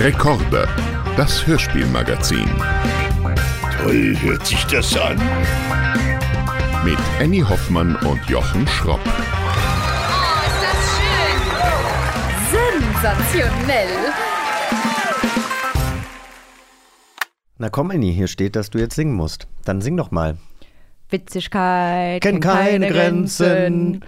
[0.00, 0.66] Rekorde,
[1.18, 2.48] das Hörspielmagazin.
[3.76, 5.18] Toll hört sich das an.
[6.86, 9.00] Mit Annie Hoffmann und Jochen Schropp.
[9.04, 9.10] Oh,
[10.46, 12.80] ist das schön!
[12.94, 13.88] Sensationell!
[17.58, 19.48] Na komm, Annie, hier steht, dass du jetzt singen musst.
[19.66, 20.38] Dann sing doch mal.
[21.10, 24.02] Witzigkeit Kennt keine Grenzen.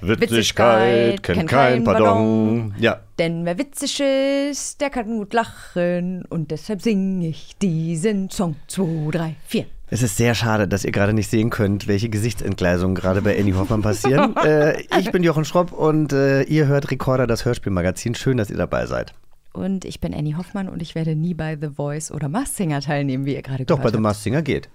[0.00, 2.74] Witzigkeit kennt kein Pardon.
[2.78, 3.00] Ja.
[3.18, 6.24] Denn wer witzig ist, der kann gut lachen.
[6.28, 8.56] Und deshalb singe ich diesen Song.
[8.68, 9.66] 2, 3, 4.
[9.88, 13.54] Es ist sehr schade, dass ihr gerade nicht sehen könnt, welche Gesichtsentgleisungen gerade bei Annie
[13.54, 14.34] Hoffmann passieren.
[14.44, 18.16] äh, ich bin Jochen Schropp und äh, ihr hört Recorder, das Hörspielmagazin.
[18.16, 19.14] Schön, dass ihr dabei seid.
[19.52, 22.80] Und ich bin Annie Hoffmann und ich werde nie bei The Voice oder Masked Singer
[22.80, 24.02] teilnehmen, wie ihr gerade Doch, gehört bei The habt.
[24.02, 24.68] Masked Singer geht.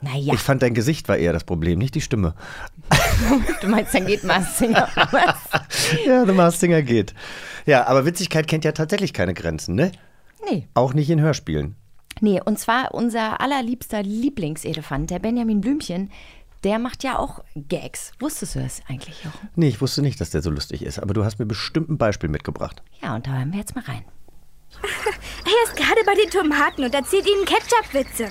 [0.00, 2.34] Naja, Ich fand, dein Gesicht war eher das Problem, nicht die Stimme.
[3.60, 4.88] du meinst, dann geht Masked Singer.
[5.10, 5.62] Was?
[6.06, 7.14] Ja, The Masked Singer geht.
[7.66, 9.92] Ja, aber Witzigkeit kennt ja tatsächlich keine Grenzen, ne?
[10.50, 10.68] Nee.
[10.74, 11.76] Auch nicht in Hörspielen.
[12.20, 16.10] Nee, und zwar unser allerliebster Lieblingselefant, der Benjamin Blümchen,
[16.64, 18.12] der macht ja auch Gags.
[18.20, 19.48] Wusstest du das eigentlich, Jochen?
[19.56, 21.98] Nee, ich wusste nicht, dass der so lustig ist, aber du hast mir bestimmt ein
[21.98, 22.82] Beispiel mitgebracht.
[23.02, 24.04] Ja, und da hören wir jetzt mal rein.
[25.46, 28.28] Er ist gerade bei den Tomaten und erzählt ihnen Ketchup-Witze.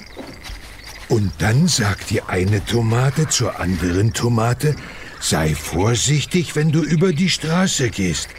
[1.09, 4.75] Und dann sagt die eine Tomate zur anderen Tomate,
[5.19, 8.29] sei vorsichtig, wenn du über die Straße gehst.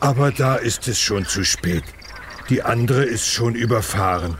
[0.00, 1.84] Aber da ist es schon zu spät.
[2.48, 4.36] Die andere ist schon überfahren.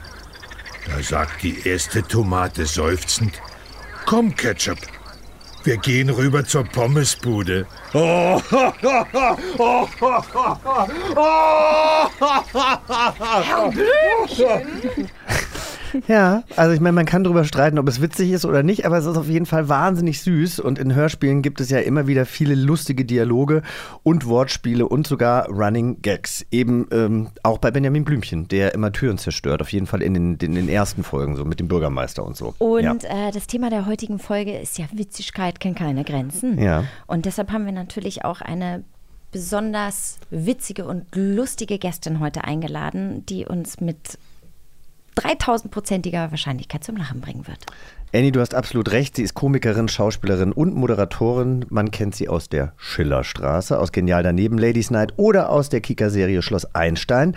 [0.86, 3.40] Da sagt die erste Tomate seufzend,
[4.04, 4.78] Komm, Ketchup,
[5.64, 7.66] wir gehen rüber zur Pommesbude.
[7.94, 8.40] Oh,
[16.08, 18.98] Ja, also ich meine, man kann darüber streiten, ob es witzig ist oder nicht, aber
[18.98, 22.26] es ist auf jeden Fall wahnsinnig süß und in Hörspielen gibt es ja immer wieder
[22.26, 23.62] viele lustige Dialoge
[24.02, 26.44] und Wortspiele und sogar Running Gags.
[26.50, 30.36] Eben ähm, auch bei Benjamin Blümchen, der immer Türen zerstört, auf jeden Fall in den,
[30.36, 32.54] in den ersten Folgen, so mit dem Bürgermeister und so.
[32.58, 33.28] Und ja.
[33.28, 36.60] äh, das Thema der heutigen Folge ist ja Witzigkeit kennt keine Grenzen.
[36.60, 36.84] Ja.
[37.06, 38.84] Und deshalb haben wir natürlich auch eine
[39.32, 44.18] besonders witzige und lustige Gästin heute eingeladen, die uns mit
[45.16, 47.58] 3000-prozentiger Wahrscheinlichkeit zum Lachen bringen wird.
[48.14, 49.16] Annie, du hast absolut recht.
[49.16, 51.64] Sie ist Komikerin, Schauspielerin und Moderatorin.
[51.70, 56.42] Man kennt sie aus der Schillerstraße, aus Genial daneben, Ladies Night oder aus der Kika-Serie
[56.42, 57.36] Schloss Einstein.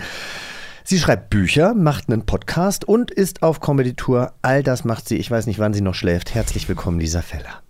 [0.84, 4.34] Sie schreibt Bücher, macht einen Podcast und ist auf Comedy-Tour.
[4.41, 5.18] All das macht sie.
[5.18, 6.35] Ich weiß nicht, wann sie noch schläft.
[6.35, 7.62] Herzlich willkommen, Lisa Feller.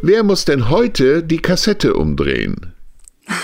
[0.00, 2.72] Wer muss denn heute die Kassette umdrehen?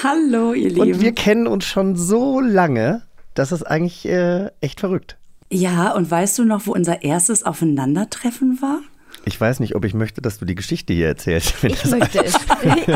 [0.04, 0.80] Hallo, ihr Lieben.
[0.80, 3.02] Und wir kennen uns schon so lange,
[3.34, 5.16] das ist eigentlich äh, echt verrückt.
[5.50, 8.80] ja, und weißt du noch, wo unser erstes Aufeinandertreffen war?
[9.26, 11.54] Ich weiß nicht, ob ich möchte, dass du die Geschichte hier erzählst.
[11.62, 12.34] Ich möchte es.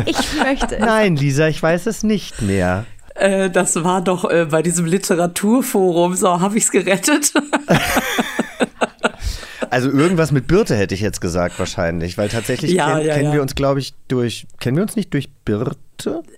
[0.06, 0.84] Ich möchte es.
[0.84, 2.84] Nein, Lisa, ich weiß es nicht mehr.
[3.14, 6.14] Äh, das war doch äh, bei diesem Literaturforum.
[6.14, 7.32] So, habe ich's gerettet?
[9.70, 13.26] Also irgendwas mit Birte hätte ich jetzt gesagt wahrscheinlich, weil tatsächlich Ja, kenn, ja, kennen
[13.26, 13.32] ja.
[13.34, 15.78] wir uns, glaube ich, durch, kennen wir uns nicht durch Birte?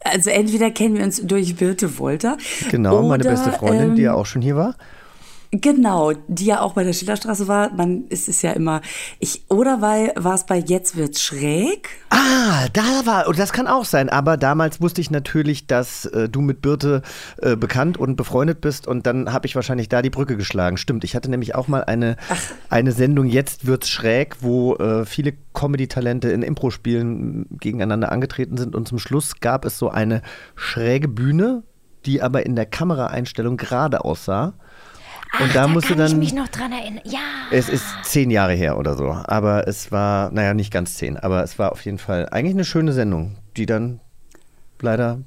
[0.05, 2.39] also entweder kennen wir uns durch Birte Wolter.
[2.71, 4.75] Genau, meine oder, beste Freundin, die ja ähm, auch schon hier war.
[5.53, 7.73] Genau, die ja auch bei der Schillerstraße war.
[7.73, 8.83] Man ist es ja immer.
[9.19, 11.89] Ich oder weil war es bei Jetzt wird's schräg.
[12.11, 16.29] Ah, da war, und das kann auch sein, aber damals wusste ich natürlich, dass äh,
[16.29, 17.03] du mit Birte
[17.39, 20.77] äh, bekannt und befreundet bist und dann habe ich wahrscheinlich da die Brücke geschlagen.
[20.77, 22.17] Stimmt, ich hatte nämlich auch mal eine,
[22.69, 28.87] eine Sendung, jetzt wird's schräg, wo äh, viele Comedy-Talente in Impro-Spielen gegeneinander angetreten sind und
[28.87, 30.23] zum Schluss gab es so eine
[30.55, 31.65] schräge Bühne,
[32.07, 34.55] die aber in der Kameraeinstellung gerade aussah.
[35.39, 36.11] Und da da musste kann dann.
[36.11, 37.03] ich mich noch dran erinnern.
[37.05, 37.21] Ja.
[37.51, 39.11] Es ist zehn Jahre her oder so.
[39.11, 42.65] Aber es war, naja, nicht ganz zehn, aber es war auf jeden Fall eigentlich eine
[42.65, 44.01] schöne Sendung, die dann
[44.81, 45.21] leider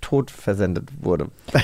[0.00, 1.28] tot versendet wurde.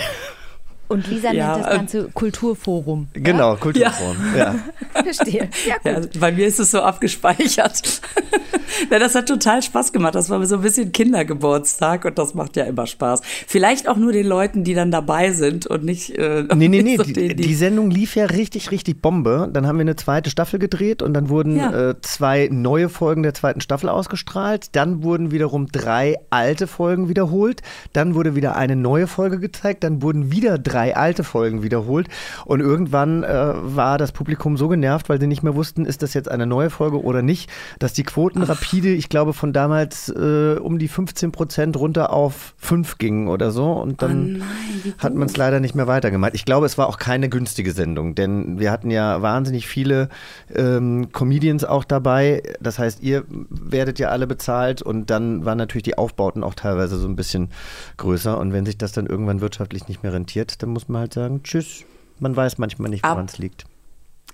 [0.88, 3.08] Und Lisa Ja, nennt das ähm, Ganze Kulturforum.
[3.12, 4.16] genau, Kulturforum.
[4.36, 4.54] Ja.
[5.02, 5.48] Verstehe.
[5.66, 8.00] Ja, Ja, bei mir ist es so abgespeichert.
[8.90, 10.14] Na, das hat total Spaß gemacht.
[10.14, 13.20] Das war so ein bisschen Kindergeburtstag und das macht ja immer Spaß.
[13.46, 16.16] Vielleicht auch nur den Leuten, die dann dabei sind und nicht.
[16.16, 19.48] Äh, Nee, nee, nee, so die, denen, die Sendung lief ja richtig, richtig Bombe.
[19.52, 21.90] Dann haben wir eine zweite Staffel gedreht und dann wurden Ja.
[21.90, 24.74] äh, zwei neue Folgen der zweiten Staffel ausgestrahlt.
[24.76, 27.62] Dann wurden wiederum drei alte Folgen wiederholt.
[27.92, 29.84] Dann wurde wieder eine neue Folge gezeigt.
[29.84, 32.08] Dann wurden wieder drei alte Folgen wiederholt.
[32.44, 36.14] Und irgendwann äh, war das Publikum so genervt, weil sie nicht mehr wussten, ist das
[36.14, 40.56] jetzt eine neue Folge oder nicht, dass die Quotenrate rapide, ich glaube, von damals äh,
[40.60, 43.72] um die 15 Prozent runter auf 5 gingen oder so.
[43.72, 46.34] Und dann Oh nein, hat man es leider nicht mehr weitergemacht.
[46.34, 50.08] Ich glaube, es war auch keine günstige Sendung, denn wir hatten ja wahnsinnig viele
[50.54, 52.42] ähm, Comedians auch dabei.
[52.60, 56.98] Das heißt, ihr werdet ja alle bezahlt und dann waren natürlich die Aufbauten auch teilweise
[56.98, 57.50] so ein bisschen
[57.96, 58.38] größer.
[58.38, 61.42] Und wenn sich das dann irgendwann wirtschaftlich nicht mehr rentiert, dann muss man halt sagen,
[61.42, 61.84] tschüss.
[62.20, 63.64] Man weiß manchmal nicht, woran es liegt.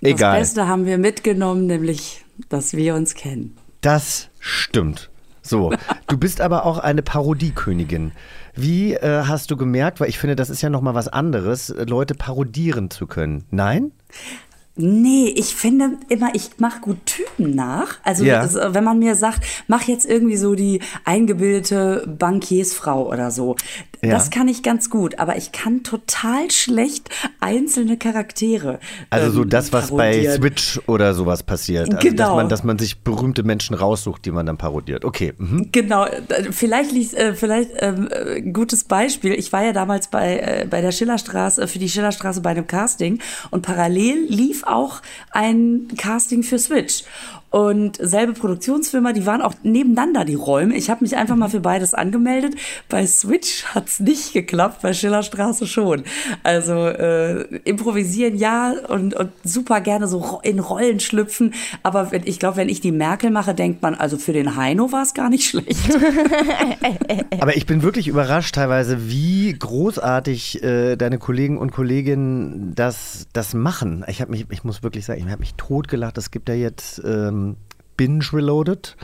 [0.01, 0.39] Das Egal.
[0.39, 3.55] Beste haben wir mitgenommen, nämlich, dass wir uns kennen.
[3.81, 5.09] Das stimmt.
[5.41, 5.71] So,
[6.07, 8.11] du bist aber auch eine Parodiekönigin.
[8.55, 12.15] Wie äh, hast du gemerkt, weil ich finde, das ist ja nochmal was anderes, Leute
[12.15, 13.43] parodieren zu können.
[13.51, 13.91] Nein?
[14.77, 17.97] Nee, ich finde immer, ich mache gut Typen nach.
[18.03, 18.41] Also Ja.
[18.41, 23.55] das, äh, wenn man mir sagt, mach jetzt irgendwie so die eingebildete Bankiersfrau oder so.
[24.03, 24.11] Ja.
[24.11, 27.09] Das kann ich ganz gut, aber ich kann total schlecht
[27.39, 28.79] einzelne Charaktere.
[29.09, 30.35] Also so ähm, das, was bei parodieren.
[30.35, 31.85] Switch oder sowas passiert.
[31.85, 32.35] Also, dass, Genau.
[32.35, 35.05] man, dass man sich berühmte Menschen raussucht, die man dann parodiert.
[35.05, 35.33] Okay.
[35.37, 35.69] Mhm.
[35.71, 39.33] Genau, äh, vielleicht äh, vielleicht ähm, äh, ein gutes Beispiel.
[39.33, 42.67] Ich war ja damals bei, äh, bei der Schillerstraße, äh, für die Schillerstraße bei einem
[42.67, 43.19] Casting
[43.51, 45.01] und parallel lief auch
[45.31, 47.03] ein Casting für Switch.
[47.55, 50.75] Und selbe Produktionsfirma, die waren auch nebeneinander, die Räume.
[50.75, 52.55] Ich habe mich einfach mal für beides angemeldet.
[52.89, 56.03] Bei Switch hat's nicht geklappt, bei Schillerstraße schon.
[56.43, 61.53] Also äh, improvisieren ja und, und super gerne so in Rollen schlüpfen.
[61.81, 64.91] Aber wenn, ich glaube, wenn ich die Merkel mache, denkt man, also für den Heino
[64.91, 65.97] war es gar nicht schlecht.
[67.39, 73.53] Aber ich bin wirklich überrascht teilweise, wie großartig äh, deine Kollegen und Kolleginnen das, das
[73.53, 74.03] machen.
[74.09, 76.17] Ich habe mich, ich muss wirklich sagen, ich habe mich totgelacht.
[76.17, 77.57] Es gibt ja jetzt ähm, um,
[77.97, 78.95] Binge Reloaded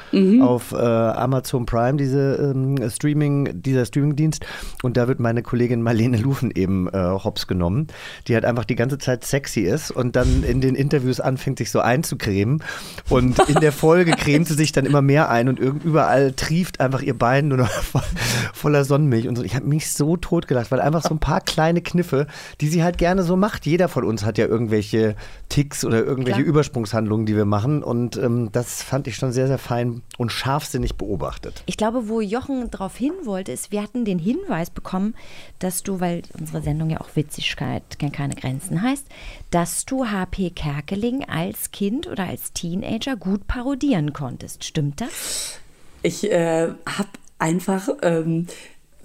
[0.42, 4.46] auf äh, Amazon Prime, diese ähm, Streaming, dieser Streamingdienst.
[4.84, 7.88] Und da wird meine Kollegin Marlene Lufen eben äh, hops genommen,
[8.28, 11.72] die halt einfach die ganze Zeit sexy ist und dann in den Interviews anfängt, sich
[11.72, 12.64] so einzucremen.
[13.10, 16.80] Und in der Folge cremt sie sich dann immer mehr ein und irgend- überall trieft
[16.80, 18.02] einfach ihr Bein nur noch voll,
[18.54, 19.44] voller Sonnenmilch und so.
[19.44, 22.28] Ich habe mich so totgelacht, weil einfach so ein paar kleine Kniffe,
[22.60, 23.66] die sie halt gerne so macht.
[23.66, 25.16] Jeder von uns hat ja irgendwelche
[25.50, 26.50] Ticks oder irgendwelche Klar.
[26.50, 27.84] Übersprungshandlungen, die wir machen.
[27.84, 31.63] Und ähm, das fand ich schon sehr, sehr fein und scharfsinnig beobachtet.
[31.66, 35.16] Ich glaube, wo Jochen darauf hin wollte, ist, wir hatten den Hinweis bekommen,
[35.60, 39.06] dass du, weil unsere Sendung ja auch Witzigkeit kennt keine Grenzen heißt,
[39.51, 44.63] dass du HP Kerkeling als Kind oder als Teenager gut parodieren konntest.
[44.63, 45.60] Stimmt das?
[46.04, 48.48] Ich äh, habe einfach ähm,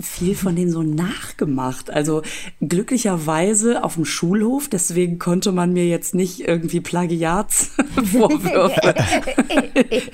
[0.01, 1.91] viel von denen so nachgemacht.
[1.91, 2.23] Also
[2.61, 8.95] glücklicherweise auf dem Schulhof, deswegen konnte man mir jetzt nicht irgendwie Plagiatsvorwürfe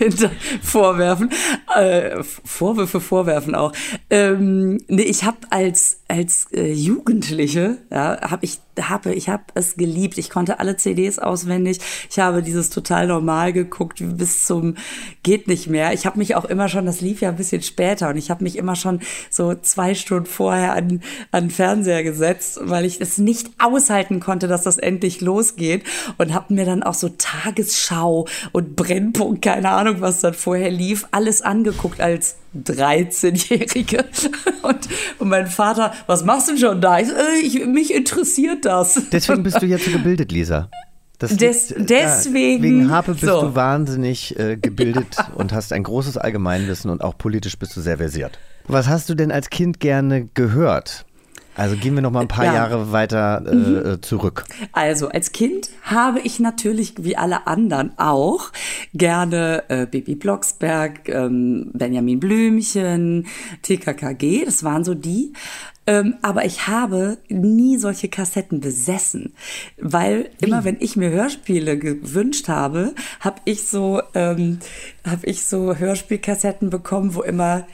[0.63, 1.31] vorwerfen.
[1.75, 3.73] Äh, Vorwürfe vorwerfen auch.
[4.11, 9.77] Ähm, nee, ich habe als als äh, Jugendliche, ja, habe ich habe ich habe es
[9.77, 10.19] geliebt.
[10.19, 11.79] Ich konnte alle CDs auswendig.
[12.11, 14.77] Ich habe dieses total normal geguckt bis zum
[15.23, 15.95] geht nicht mehr.
[15.95, 18.45] Ich habe mich auch immer schon, das lief ja ein bisschen später und ich habe
[18.45, 19.01] mich immer schon
[19.31, 24.49] so zwei Stunden vorher an an den Fernseher gesetzt, weil ich es nicht aushalten konnte,
[24.49, 25.83] dass das endlich losgeht
[26.19, 31.07] und habe mir dann auch so Tagesschau und Brennpunkt, keine Ahnung, was dann vorher lief,
[31.11, 34.05] alles angeguckt als 13-Jährige.
[34.63, 34.89] Und,
[35.19, 37.01] und mein Vater, was machst du denn schon da?
[37.01, 39.01] Ich, äh, ich, mich interessiert das.
[39.11, 40.69] Deswegen bist du jetzt so gebildet, Lisa.
[41.19, 43.41] Das Des- liegt, äh, deswegen- wegen Harpe bist so.
[43.41, 47.97] du wahnsinnig äh, gebildet und hast ein großes Allgemeinwissen und auch politisch bist du sehr
[47.99, 48.39] versiert.
[48.67, 51.05] Was hast du denn als Kind gerne gehört?
[51.55, 52.55] Also gehen wir noch mal ein paar Ja.
[52.55, 54.45] Jahre weiter äh, äh, zurück.
[54.73, 58.51] Also als Kind habe ich natürlich wie alle anderen auch
[58.95, 63.27] gerne äh, Baby Blocksberg, ähm, Benjamin Blümchen,
[63.61, 65.35] TKKG, das waren so die.
[65.87, 69.35] Ähm, aber ich habe nie solche Kassetten besessen,
[69.79, 74.61] weil immer wenn ich mir Hörspiele gewünscht habe, habe ich so ähm,
[75.05, 77.67] habe ich so Hörspielkassetten bekommen, wo immer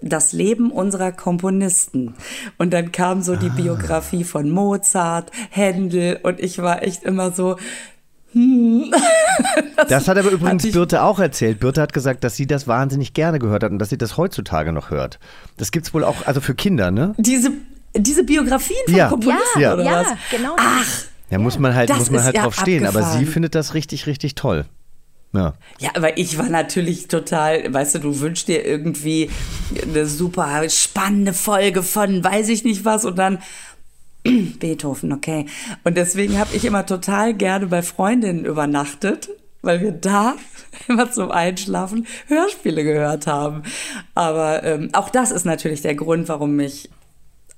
[0.00, 2.14] das Leben unserer Komponisten.
[2.56, 7.56] Und dann kam so die Biografie von Mozart, Händel und ich war echt immer so,
[9.88, 11.60] Das hat aber übrigens ich- Birte auch erzählt.
[11.60, 14.72] Birte hat gesagt, dass sie das wahnsinnig gerne gehört hat und dass sie das heutzutage
[14.72, 15.18] noch hört.
[15.56, 17.14] Das gibt's wohl auch, also für Kinder, ne?
[17.18, 17.50] diese,
[17.96, 19.08] diese Biografien von Ja.
[19.08, 19.74] Komponisten Ja.
[19.74, 20.06] oder ja, was?
[20.30, 20.56] genau.
[20.56, 20.64] das.
[20.66, 22.86] Ach, Ja, muss man halt, Das muss man halt ja drauf stehen.
[22.86, 24.66] Aber sie findet das richtig, richtig toll.
[25.32, 25.54] Ja.
[25.78, 29.30] Ja, aber ich war natürlich total, weißt du, du wünschst dir irgendwie
[29.82, 33.38] eine super spannende Folge von weiß ich nicht was und dann
[34.58, 35.46] Beethoven, okay.
[35.84, 39.28] Und deswegen habe ich immer total gerne bei Freundinnen übernachtet,
[39.62, 40.34] weil wir da
[40.88, 43.62] immer zum Einschlafen Hörspiele gehört haben.
[44.14, 46.88] Aber ähm, auch das ist natürlich der Grund, warum ich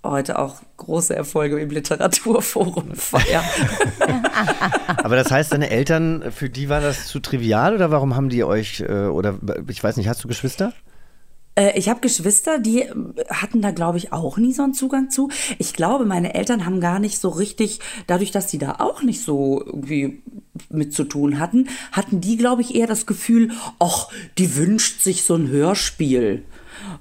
[0.05, 3.45] heute auch große Erfolge im Literaturforum feiern.
[4.97, 8.45] Aber das heißt, deine Eltern, für die war das zu trivial oder warum haben die
[8.45, 9.39] euch, äh, oder
[9.69, 10.73] ich weiß nicht, hast du Geschwister?
[11.55, 12.95] Äh, ich habe Geschwister, die äh,
[13.29, 15.31] hatten da, glaube ich, auch nie so einen Zugang zu.
[15.59, 19.23] Ich glaube, meine Eltern haben gar nicht so richtig, dadurch, dass die da auch nicht
[19.23, 20.23] so irgendwie
[20.69, 25.25] mit zu tun hatten, hatten die, glaube ich, eher das Gefühl, ach, die wünscht sich
[25.25, 26.45] so ein Hörspiel.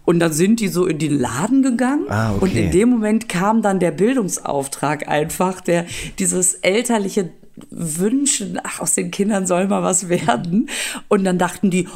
[0.06, 2.42] Und dann sind die so in den Laden gegangen Ah, okay.
[2.44, 5.86] und in dem Moment kam dann der Bildungsauftrag einfach, der
[6.20, 7.30] dieses elterliche
[7.72, 10.70] Wünschen, ach, aus den Kindern soll mal was werden.
[11.08, 11.88] Und dann dachten die,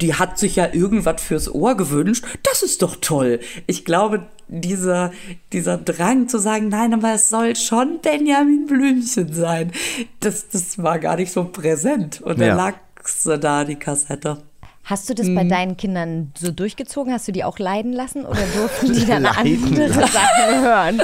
[0.00, 2.24] die hat sich ja irgendwas fürs Ohr gewünscht.
[2.42, 3.40] Das ist doch toll.
[3.66, 5.12] Ich glaube, dieser,
[5.52, 9.72] dieser Drang zu sagen, nein, aber es soll schon Benjamin Blümchen sein,
[10.20, 12.20] das, das war gar nicht so präsent.
[12.22, 12.54] Und Ja.
[12.54, 14.38] lag sie da, die Kassette.
[14.88, 17.12] Hast du das bei deinen Kindern so durchgezogen?
[17.12, 19.92] Hast du die auch leiden lassen oder durften die dann andere.
[19.92, 21.02] Sachen hören?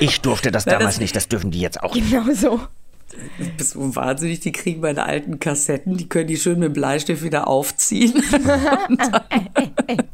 [0.00, 1.94] Ich durfte das Ja, damals das- nicht, das dürfen die jetzt auch.
[1.94, 2.60] Genau so.
[3.56, 7.22] Bist du wahnsinnig, die kriegen meine alten Kassetten, die können die schön mit dem Bleistift
[7.22, 8.14] wieder aufziehen.
[8.14, 8.98] und
[9.88, 10.04] dann,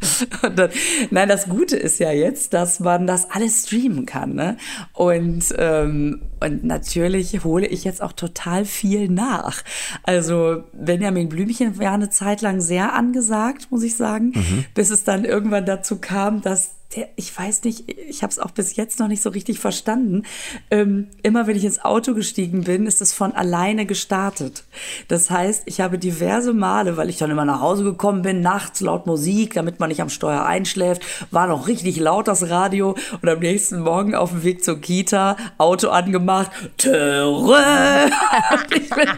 [0.42, 0.70] und dann,
[1.10, 4.34] nein, das Gute ist ja jetzt, dass man das alles streamen kann.
[4.34, 4.56] Ne?
[4.92, 9.62] Und, ähm, und natürlich hole ich jetzt auch total viel nach.
[10.02, 14.32] Also Benjamin Blümchen war eine Zeit lang sehr angesagt, muss ich sagen,
[14.74, 18.52] bis es dann irgendwann dazu kam, dass der, ich weiß nicht, ich habe es auch
[18.52, 20.22] bis jetzt noch nicht so richtig verstanden.
[20.70, 24.64] Ähm, immer wenn ich ins Auto gestiegen bin, ist es von alleine gestartet.
[25.08, 28.80] Das heißt, ich habe diverse Male, weil ich dann immer nach Hause gekommen bin, nachts
[28.80, 31.02] laut Musik, damit man nicht am Steuer einschläft,
[31.32, 35.36] war noch richtig laut das Radio und am nächsten Morgen auf dem Weg zur Kita,
[35.58, 38.10] Auto angemacht, Töre!
[38.52, 39.08] und, ich bin,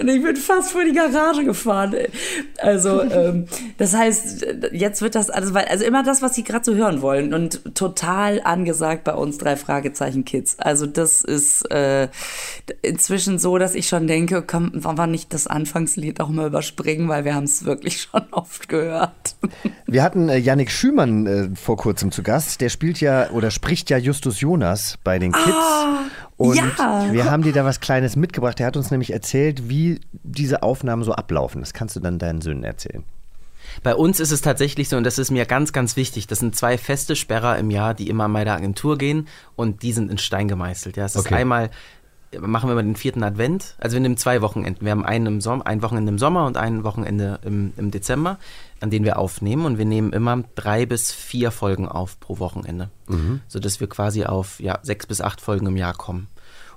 [0.00, 1.96] und ich bin fast vor die Garage gefahren.
[2.58, 3.46] Also, ähm,
[3.76, 7.07] das heißt, jetzt wird das alles, also immer das, was Sie gerade so hören wollen
[7.08, 10.58] und total angesagt bei uns drei Fragezeichen Kids.
[10.58, 12.08] Also das ist äh,
[12.82, 17.08] inzwischen so, dass ich schon denke, komm, wollen wir nicht das Anfangslied auch mal überspringen,
[17.08, 19.36] weil wir haben es wirklich schon oft gehört.
[19.86, 22.60] Wir hatten äh, Yannick Schümann äh, vor kurzem zu Gast.
[22.60, 25.56] Der spielt ja oder spricht ja Justus Jonas bei den Kids.
[26.36, 27.08] und ja.
[27.10, 28.58] wir haben dir da was Kleines mitgebracht.
[28.58, 31.60] Der hat uns nämlich erzählt, wie diese Aufnahmen so ablaufen.
[31.60, 33.04] Das kannst du dann deinen Söhnen erzählen.
[33.82, 36.56] Bei uns ist es tatsächlich so, und das ist mir ganz, ganz wichtig, das sind
[36.56, 40.18] zwei feste Sperrer im Jahr, die immer bei der Agentur gehen und die sind in
[40.18, 40.96] Stein gemeißelt.
[40.96, 41.34] Ja, es ist Okay.
[41.36, 41.70] einmal,
[42.38, 44.84] machen wir mal den vierten Advent, also wir nehmen zwei Wochenenden.
[44.84, 48.38] Wir haben einen im Sommer, ein Wochenende im Sommer und ein Wochenende im, im Dezember,
[48.80, 52.90] an denen wir aufnehmen und wir nehmen immer drei bis vier Folgen auf pro Wochenende,
[53.48, 56.26] sodass wir quasi auf ja, sechs bis acht Folgen im Jahr kommen.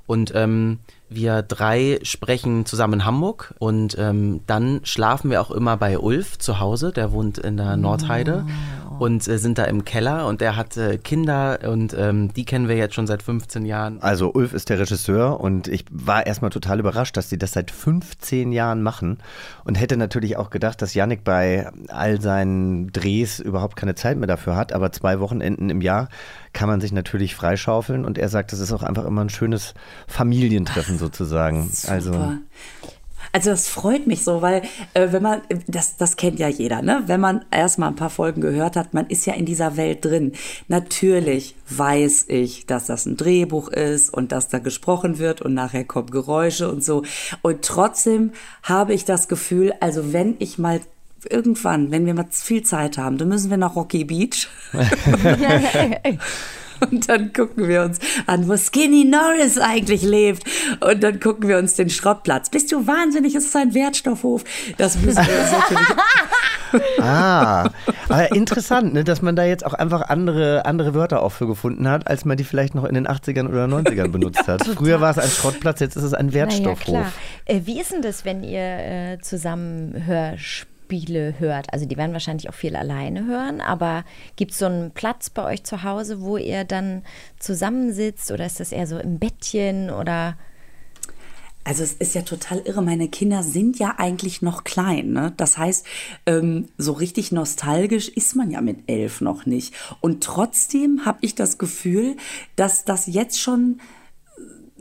[0.07, 0.79] Und ähm,
[1.13, 6.39] wir drei sprechen zusammen in Hamburg und ähm, dann schlafen wir auch immer bei Ulf
[6.39, 8.45] zu Hause, der wohnt in der Nordheide
[9.01, 12.67] und äh, sind da im Keller und der hat äh, Kinder und ähm, die kennen
[12.67, 13.99] wir jetzt schon seit 15 Jahren.
[13.99, 17.71] Also Ulf ist der Regisseur und ich war erstmal total überrascht, dass die das seit
[17.71, 19.17] 15 Jahren machen
[19.63, 24.27] und hätte natürlich auch gedacht, dass Yannick bei all seinen Drehs überhaupt keine Zeit mehr
[24.27, 26.07] dafür hat, aber zwei Wochenenden im Jahr
[26.53, 29.73] kann man sich natürlich freischaufeln und er sagt, das ist auch einfach immer ein schönes
[30.05, 31.67] Familientreffen sozusagen.
[31.71, 31.91] Super.
[31.91, 32.37] Also
[33.33, 37.03] das freut mich so, weil äh, wenn man, das, das kennt ja jeder, ne?
[37.07, 40.33] Wenn man erstmal ein paar Folgen gehört hat, man ist ja in dieser Welt drin.
[40.67, 45.85] Natürlich weiß ich, dass das ein Drehbuch ist und dass da gesprochen wird und nachher
[45.85, 47.03] kommen Geräusche und so.
[47.41, 48.31] Und trotzdem
[48.63, 50.81] habe ich das Gefühl, also wenn ich mal
[51.29, 54.47] irgendwann, wenn wir mal viel Zeit haben, dann müssen wir nach Rocky Beach.
[56.89, 60.43] Und dann gucken wir uns an, wo Skinny Norris eigentlich lebt.
[60.79, 62.49] Und dann gucken wir uns den Schrottplatz.
[62.49, 63.35] Bist du wahnsinnig?
[63.35, 64.43] Es ist ein Wertstoffhof.
[64.77, 65.87] Das müssen wir uns natürlich.
[67.01, 67.69] Ah,
[68.07, 71.85] aber interessant, ne, dass man da jetzt auch einfach andere, andere Wörter auch für gefunden
[71.85, 74.65] hat, als man die vielleicht noch in den 80ern oder 90ern benutzt hat.
[74.65, 76.79] Früher war es ein Schrottplatz, jetzt ist es ein Na ja, Wertstoffhof.
[76.79, 77.11] klar.
[77.43, 80.70] Äh, wie ist denn das, wenn ihr äh, zusammen Hörspiele
[81.39, 81.73] hört?
[81.73, 84.03] Also die werden wahrscheinlich auch viel alleine hören, aber
[84.35, 87.03] gibt es so einen Platz bei euch zu Hause, wo ihr dann
[87.39, 90.37] zusammensitzt oder ist das eher so im Bettchen oder
[91.63, 92.81] Also es ist ja total irre.
[92.81, 95.13] Meine Kinder sind ja eigentlich noch klein.
[95.13, 95.33] Ne?
[95.37, 95.85] Das heißt,
[96.25, 99.73] ähm, so richtig nostalgisch ist man ja mit elf noch nicht.
[100.01, 102.17] Und trotzdem habe ich das Gefühl,
[102.55, 103.79] dass das jetzt schon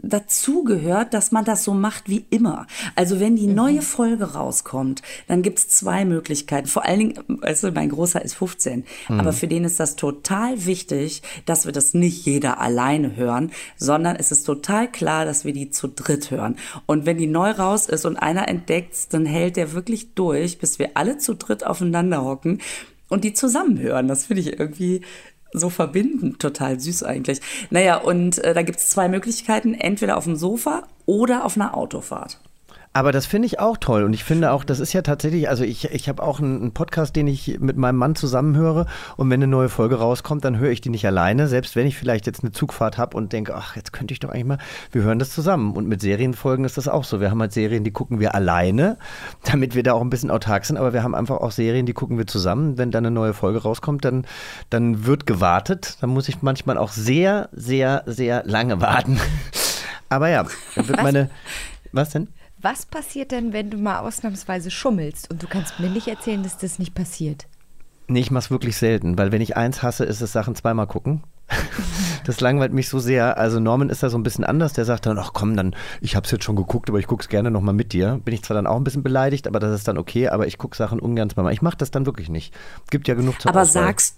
[0.02, 2.66] dazugehört, dass man das so macht wie immer.
[2.94, 6.66] Also wenn die neue Folge rauskommt, dann gibt's zwei Möglichkeiten.
[6.68, 10.66] Vor allen Dingen, weißt du, mein Großer ist 15, aber für den ist das total
[10.66, 15.52] wichtig, dass wir das nicht jeder alleine hören, sondern es ist total klar, dass wir
[15.52, 16.56] die zu dritt hören.
[16.86, 20.78] Und wenn die neu raus ist und einer entdeckt's, dann hält der wirklich durch, bis
[20.78, 22.60] wir alle zu dritt aufeinander hocken
[23.10, 24.08] und die zusammen hören.
[24.08, 25.02] Das finde ich irgendwie
[25.52, 27.40] so verbindend, total süß eigentlich.
[27.70, 31.76] Naja, und äh, da gibt es zwei Möglichkeiten, entweder auf dem Sofa oder auf einer
[31.76, 32.38] Autofahrt.
[32.92, 34.02] Aber das finde ich auch toll.
[34.02, 36.72] Und ich finde auch, das ist ja tatsächlich, also ich, ich habe auch einen, einen
[36.72, 38.86] Podcast, den ich mit meinem Mann zusammenhöre.
[39.16, 41.46] Und wenn eine neue Folge rauskommt, dann höre ich die nicht alleine.
[41.46, 44.30] Selbst wenn ich vielleicht jetzt eine Zugfahrt habe und denke, ach, jetzt könnte ich doch
[44.30, 44.58] eigentlich mal,
[44.90, 45.76] wir hören das zusammen.
[45.76, 47.20] Und mit Serienfolgen ist das auch so.
[47.20, 48.98] Wir haben halt Serien, die gucken wir alleine,
[49.44, 50.76] damit wir da auch ein bisschen autark sind.
[50.76, 52.76] Aber wir haben einfach auch Serien, die gucken wir zusammen.
[52.76, 54.26] Wenn dann eine neue Folge rauskommt, dann,
[54.68, 55.98] dann wird gewartet.
[56.00, 59.20] Dann muss ich manchmal auch sehr, sehr, sehr lange warten.
[60.08, 60.44] Aber ja,
[60.74, 61.30] dann wird meine.
[61.92, 62.28] Was denn?
[62.62, 66.58] Was passiert denn, wenn du mal ausnahmsweise schummelst und du kannst mir nicht erzählen, dass
[66.58, 67.46] das nicht passiert?
[68.06, 71.22] Nee, ich mach's wirklich selten, weil wenn ich eins hasse, ist es Sachen zweimal gucken.
[72.26, 73.38] Das langweilt mich so sehr.
[73.38, 74.74] Also Norman ist da so ein bisschen anders.
[74.74, 77.50] Der sagt dann, ach komm, dann, ich hab's jetzt schon geguckt, aber ich guck's gerne
[77.50, 78.20] nochmal mit dir.
[78.24, 80.58] Bin ich zwar dann auch ein bisschen beleidigt, aber das ist dann okay, aber ich
[80.58, 81.54] guck Sachen ungern zweimal.
[81.54, 82.54] Ich mach das dann wirklich nicht.
[82.90, 83.84] Gibt ja genug zur Aber Auswahl.
[83.84, 84.16] sagst,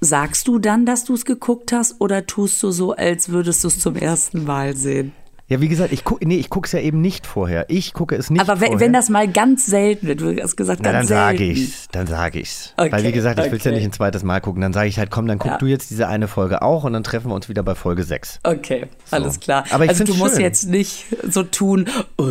[0.00, 3.68] sagst du dann, dass du es geguckt hast oder tust du so, als würdest du
[3.68, 5.12] es zum ersten Mal sehen?
[5.48, 7.66] Ja, wie gesagt, ich guck, nee, ich guck's ja eben nicht vorher.
[7.68, 8.80] Ich gucke es nicht Aber wenn, vorher.
[8.80, 11.52] wenn das mal ganz selten wird, du hast gesagt, Na, dann ganz sage selten.
[11.52, 12.72] ich's, dann sage ich's.
[12.76, 13.78] Okay, Weil wie gesagt, ich will's ja okay.
[13.78, 14.60] nicht ein zweites Mal gucken.
[14.60, 15.58] Dann sage ich halt, komm, dann guck Ja.
[15.58, 18.40] du jetzt diese eine Folge auch und dann treffen wir uns wieder bei Folge 6.
[18.42, 19.64] Okay, alles klar.
[19.70, 20.42] Aber ich also du find's musst schön.
[20.42, 21.86] jetzt nicht so tun,
[22.20, 22.24] äh,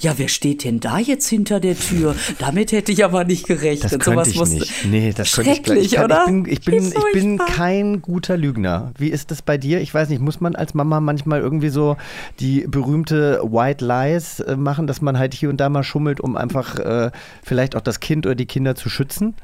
[0.00, 2.16] ja, wer steht denn da jetzt hinter der Tür?
[2.40, 3.92] Damit hätte ich aber nicht gerechnet.
[3.92, 4.72] Das könnte ich nicht.
[4.84, 5.76] Nee, das könnte ich gleich.
[5.76, 6.24] Schrecklich, Ich, kann, oder?
[6.48, 8.90] ich bin, ich bin, ich bin kein guter Lügner.
[8.98, 9.80] Wie ist das bei dir?
[9.80, 11.96] Ich weiß nicht, muss man als Mama manchmal irgendwie so
[12.40, 16.36] die berühmte White Lies äh, machen, dass man halt hier und da mal schummelt, um
[16.36, 17.10] einfach äh,
[17.42, 19.34] vielleicht auch das Kind oder die Kinder zu schützen?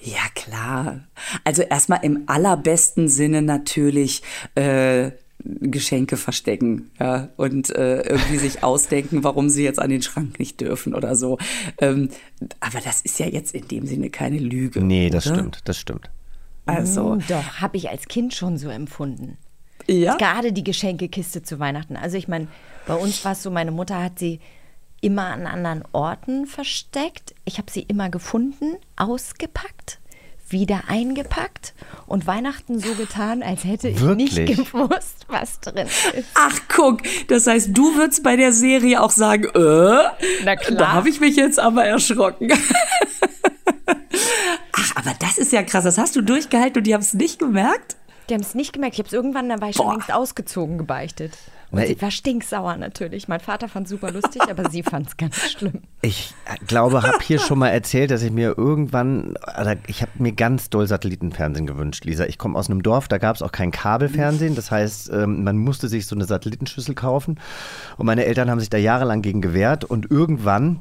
[0.00, 1.00] Ja, klar.
[1.44, 4.22] Also erstmal im allerbesten Sinne natürlich
[4.54, 10.38] äh, Geschenke verstecken ja, und äh, irgendwie sich ausdenken, warum sie jetzt an den Schrank
[10.38, 11.38] nicht dürfen oder so.
[11.78, 12.08] Ähm,
[12.60, 14.82] aber das ist ja jetzt in dem Sinne keine Lüge.
[14.82, 15.36] Nee, das oder?
[15.36, 16.10] stimmt, das stimmt.
[16.66, 19.36] Also, Hm, Doch, habe ich als Kind schon so empfunden.
[19.86, 20.16] Ja.
[20.16, 21.96] Gerade die Geschenkekiste zu Weihnachten.
[21.96, 22.48] Also ich meine,
[22.86, 24.40] bei uns war es so, meine Mutter hat sie
[25.00, 27.34] immer an anderen Orten versteckt.
[27.44, 29.98] Ich habe sie immer gefunden, ausgepackt,
[30.48, 31.74] wieder eingepackt
[32.06, 34.56] und Weihnachten so getan, als hätte ich nicht Wirklich?
[34.72, 36.28] gewusst, was drin ist.
[36.34, 40.04] Ach, guck, das heißt, du würdest bei der Serie auch sagen, äh,
[40.44, 40.78] Na klar.
[40.78, 42.50] da habe ich mich jetzt aber erschrocken.
[44.72, 45.84] Ach, aber das ist ja krass.
[45.84, 47.96] Das hast du durchgehalten und die haben es nicht gemerkt?
[48.28, 48.94] Die haben es nicht gemerkt.
[48.94, 49.92] Ich habe es irgendwann, da war ich schon Boah.
[49.92, 51.32] längst ausgezogen, gebeichtet.
[51.70, 53.26] Und Na, sie war stinksauer natürlich.
[53.26, 55.82] Mein Vater fand es super lustig, aber sie fand es ganz schlimm.
[56.02, 56.32] Ich
[56.66, 60.70] glaube, habe hier schon mal erzählt, dass ich mir irgendwann, also ich habe mir ganz
[60.70, 62.26] doll Satellitenfernsehen gewünscht, Lisa.
[62.26, 64.54] Ich komme aus einem Dorf, da gab es auch kein Kabelfernsehen.
[64.54, 67.40] Das heißt, ähm, man musste sich so eine Satellitenschüssel kaufen.
[67.96, 69.84] Und meine Eltern haben sich da jahrelang gegen gewehrt.
[69.84, 70.80] Und irgendwann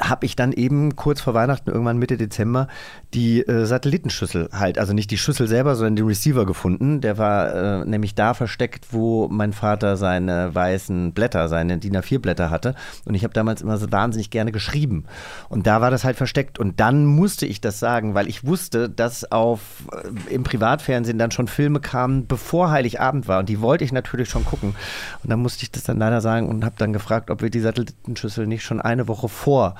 [0.00, 2.68] habe ich dann eben kurz vor Weihnachten, irgendwann Mitte Dezember,
[3.14, 7.00] die äh, Satellitenschüssel halt, also nicht die Schüssel selber, sondern den Receiver gefunden.
[7.00, 12.50] Der war äh, nämlich da versteckt, wo mein Vater seine weißen Blätter, seine DIN A4-Blätter
[12.50, 12.74] hatte.
[13.06, 15.04] Und ich habe damals immer so wahnsinnig gerne geschrieben.
[15.48, 16.58] Und da war das halt versteckt.
[16.58, 19.60] Und dann musste ich das sagen, weil ich wusste, dass auf
[19.92, 23.38] äh, im Privatfernsehen dann schon Filme kamen, bevor Heiligabend war.
[23.38, 24.74] Und die wollte ich natürlich schon gucken.
[25.22, 27.60] Und dann musste ich das dann leider sagen und habe dann gefragt, ob wir die
[27.60, 29.76] Satellitenschüssel nicht schon eine Woche vor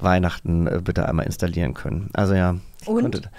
[0.00, 2.10] Weihnachten äh, bitte einmal installieren können.
[2.12, 2.56] Also ja.
[2.82, 3.02] Ich Und?
[3.02, 3.30] konnte-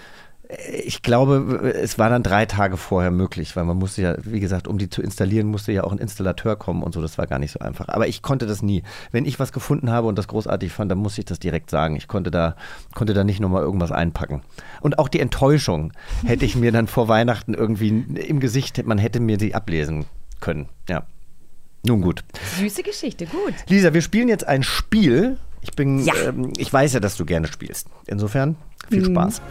[0.84, 4.68] Ich glaube, es war dann drei Tage vorher möglich, weil man musste ja, wie gesagt,
[4.68, 7.02] um die zu installieren, musste ja auch ein Installateur kommen und so.
[7.02, 7.88] Das war gar nicht so einfach.
[7.88, 8.84] Aber ich konnte das nie.
[9.12, 11.96] Wenn ich was gefunden habe und das großartig fand, dann musste ich das direkt sagen.
[11.96, 12.56] Ich konnte da,
[12.94, 14.44] konnte da nicht nochmal irgendwas einpacken.
[14.82, 15.92] Und auch die Enttäuschung
[16.26, 20.06] hätte ich mir dann vor Weihnachten irgendwie im Gesicht, man hätte mir sie ablesen
[20.40, 20.68] können.
[20.90, 21.04] Ja.
[21.86, 22.24] Nun gut.
[22.60, 23.54] Süße Geschichte, gut.
[23.70, 25.38] Lisa, wir spielen jetzt ein Spiel.
[25.64, 26.14] Ich bin, Ja.
[26.28, 27.88] ähm, ich weiß ja, dass du gerne spielst.
[28.06, 28.56] Insofern
[28.90, 29.42] viel Spaß.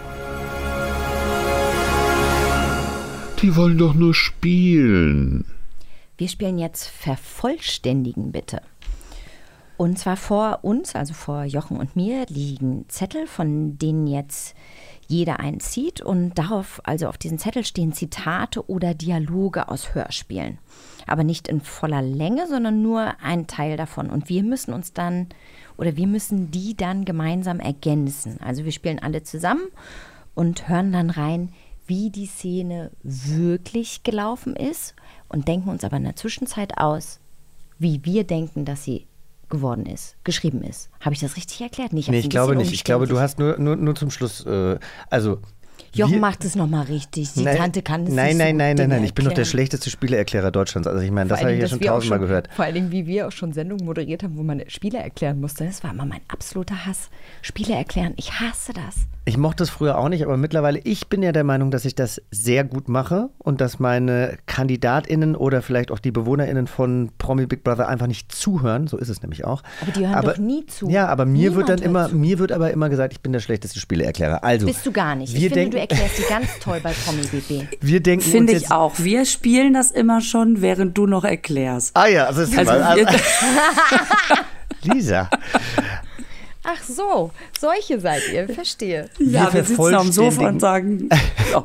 [3.41, 5.45] Die wollen doch nur spielen.
[6.17, 8.61] Wir spielen jetzt Vervollständigen bitte.
[9.77, 14.55] Und zwar vor uns, also vor Jochen und mir, liegen Zettel, von denen jetzt
[15.09, 16.01] jeder einen zieht.
[16.01, 20.59] Und darauf, also auf diesen Zettel stehen Zitate oder Dialoge aus Hörspielen.
[21.09, 24.09] Aber nicht in voller Länge, sondern nur ein Teil davon.
[24.09, 25.27] Und wir müssen uns dann,
[25.83, 28.39] oder wir müssen die dann gemeinsam ergänzen.
[28.41, 29.65] Also wir spielen alle zusammen
[30.33, 31.49] und hören dann rein,
[31.89, 34.95] wie die Szene wirklich gelaufen ist
[35.29, 37.19] und denken uns aber in der Zwischenzeit aus,
[37.81, 39.09] wie wir denken, dass sie
[39.49, 40.89] geworden ist, geschrieben ist.
[41.01, 41.93] Habe ich das richtig erklärt?
[41.93, 42.73] Nee, Nee, hab's ich glaube nicht.
[42.73, 44.79] Ich glaube, du hast nur, nur, nur zum Schluss, äh,
[45.11, 45.41] also.
[45.95, 47.35] Jochen macht es nochmal richtig.
[47.35, 49.05] Die Nein, Tante kann es Nein, nicht nein, so nein, nein, nein.
[49.05, 50.89] Ich bin doch der schlechteste Spieleerklärer Deutschlands.
[50.89, 52.49] Also ich meine, das habe ich allem, ja schon tausendmal gehört.
[52.53, 55.65] Vor allen Dingen, wie wir auch schon Sendungen moderiert haben, wo man Spiele erklären musste.
[55.65, 57.11] Das war immer mein absoluter Hass.
[57.43, 59.07] Spiele erklären, ich hasse das.
[59.25, 61.95] Ich mochte es früher auch nicht, aber mittlerweile, ich bin ja der Meinung, dass ich
[61.95, 67.47] das sehr gut mache und dass meine KandidatInnen oder vielleicht auch die BewohnerInnen von Promi
[67.47, 68.89] Big Brother einfach nicht zuhören.
[68.89, 69.63] So ist es nämlich auch.
[69.81, 70.91] Aber die hören doch nie zu.
[70.91, 72.17] Ja, aber mir Niemand wird dann immer, zu.
[72.17, 74.43] mir wird aber immer gesagt, ich bin der schlechteste Spieleerklärer.
[74.43, 75.33] Also, Bist du gar nicht.
[75.33, 77.69] Wir ich finde, denken, du erklärst die ganz toll bei Promi BB.
[77.81, 78.99] wir denken Finde uns ich jetzt, auch.
[78.99, 81.97] Wir spielen das immer schon, während du noch erklärst.
[81.97, 83.07] Ah ja, also, es Also, also, wir,
[84.95, 85.31] Lisa.
[86.65, 89.09] Ach so, solche seid ihr, verstehe.
[89.19, 91.09] ja, wir sitzen auf dem Sofa und sagen,
[91.55, 91.65] oh,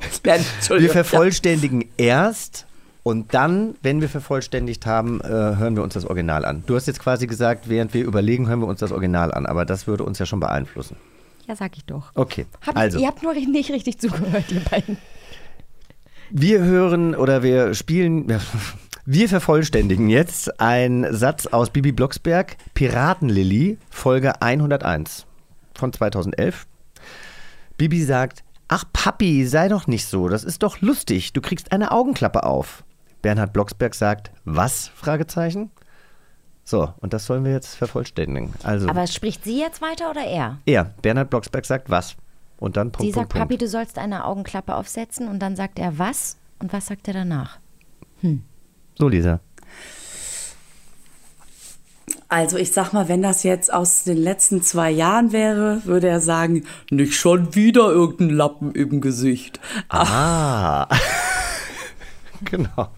[0.78, 2.66] Wir vervollständigen erst
[3.04, 6.64] und dann, wenn wir vervollständigt haben, äh, hören wir uns das Original an.
[6.66, 9.66] Du hast jetzt quasi gesagt, während wir überlegen, hören wir uns das Original an, aber
[9.66, 10.98] das würde uns ja schon beeinflussen.
[11.48, 12.12] Ja, sag ich doch.
[12.16, 14.98] Okay, Habt, also Ihr habt nur nicht richtig zugehört, ihr beiden.
[16.32, 18.28] wir hören oder wir spielen,
[19.10, 25.26] wir vervollständigen jetzt einen Satz aus Bibi Blocksberg, Piratenlilly, Folge 101
[25.76, 26.68] von 2011.
[27.78, 31.92] Bibi sagt, ach Papi, sei doch nicht so, das ist doch lustig, du kriegst eine
[31.92, 32.84] Augenklappe auf.
[33.22, 34.90] Bernhard Blocksberg sagt, was?
[34.90, 35.72] Fragezeichen.
[36.66, 38.54] So, und das sollen wir jetzt vervollständigen.
[38.64, 40.58] Also, Aber spricht sie jetzt weiter oder er?
[40.66, 42.18] er, Bernhard Blocksberg sagt was?
[42.58, 43.62] Und dann Punkt, sie sagt, Punkt, Papi, Punkt.
[43.62, 47.60] du sollst eine Augenklappe aufsetzen und dann sagt er was und was sagt er danach?
[48.98, 49.40] So, Lisa.
[52.30, 56.20] Also ich sag mal, wenn das jetzt aus den letzten zwei Jahren wäre, würde er
[56.20, 59.62] sagen, nicht schon wieder irgendein Lappen im Gesicht.
[59.88, 60.88] Ah.
[62.44, 62.90] genau.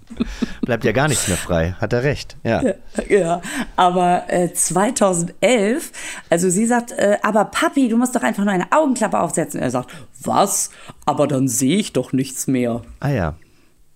[0.61, 1.75] Bleibt ja gar nichts mehr frei.
[1.79, 2.37] Hat er recht.
[2.43, 2.63] Ja.
[3.07, 3.41] Ja,
[3.75, 5.91] aber äh, 2011,
[6.31, 9.59] also sie sagt, äh, aber Papi, du musst doch einfach nur eine Augenklappe aufsetzen.
[9.59, 9.91] Er sagt,
[10.23, 10.71] was?
[11.05, 12.81] Aber dann sehe ich doch nichts mehr.
[12.99, 13.35] Ah ja.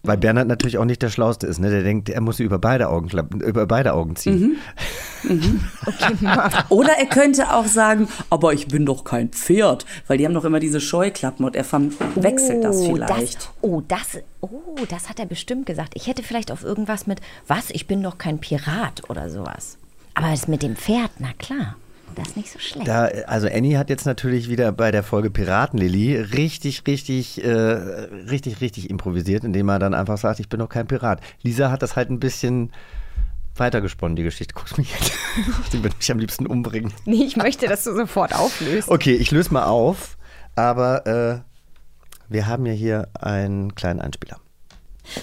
[0.05, 1.59] Weil Bernhard natürlich auch nicht der Schlauste ist.
[1.59, 1.69] Ne?
[1.69, 4.57] Der denkt, er muss sie über beide Augen, klappen, über beide Augen ziehen.
[6.69, 10.43] Oder er könnte auch sagen, aber ich bin doch kein Pferd, weil die haben doch
[10.43, 13.35] immer diese Scheuklappen und er verwechselt das vielleicht.
[13.37, 15.93] Das, oh, das, oh, das hat er bestimmt gesagt.
[15.95, 19.77] Ich hätte vielleicht auf irgendwas mit, was, ich bin doch kein Pirat oder sowas.
[20.15, 21.77] Aber das mit dem Pferd, na klar,
[22.13, 22.87] das ist nicht so schlecht.
[22.87, 28.61] Da, also Annie hat jetzt natürlich wieder bei der Folge Piratenlilly richtig, richtig, äh, richtig,
[28.61, 31.21] richtig improvisiert, indem er dann einfach sagt, ich bin doch kein Pirat.
[31.41, 32.71] Lisa hat das halt ein bisschen
[33.55, 34.53] weitergesponnen, die Geschichte.
[34.53, 35.13] Guckst mich jetzt.
[35.71, 36.93] Sie würde mich am liebsten umbringen.
[37.05, 38.89] Nee, ich möchte, dass du sofort auflöst.
[38.89, 40.17] Okay, ich löse mal auf,
[40.55, 41.39] aber äh,
[42.29, 44.39] wir haben ja hier einen kleinen Einspieler.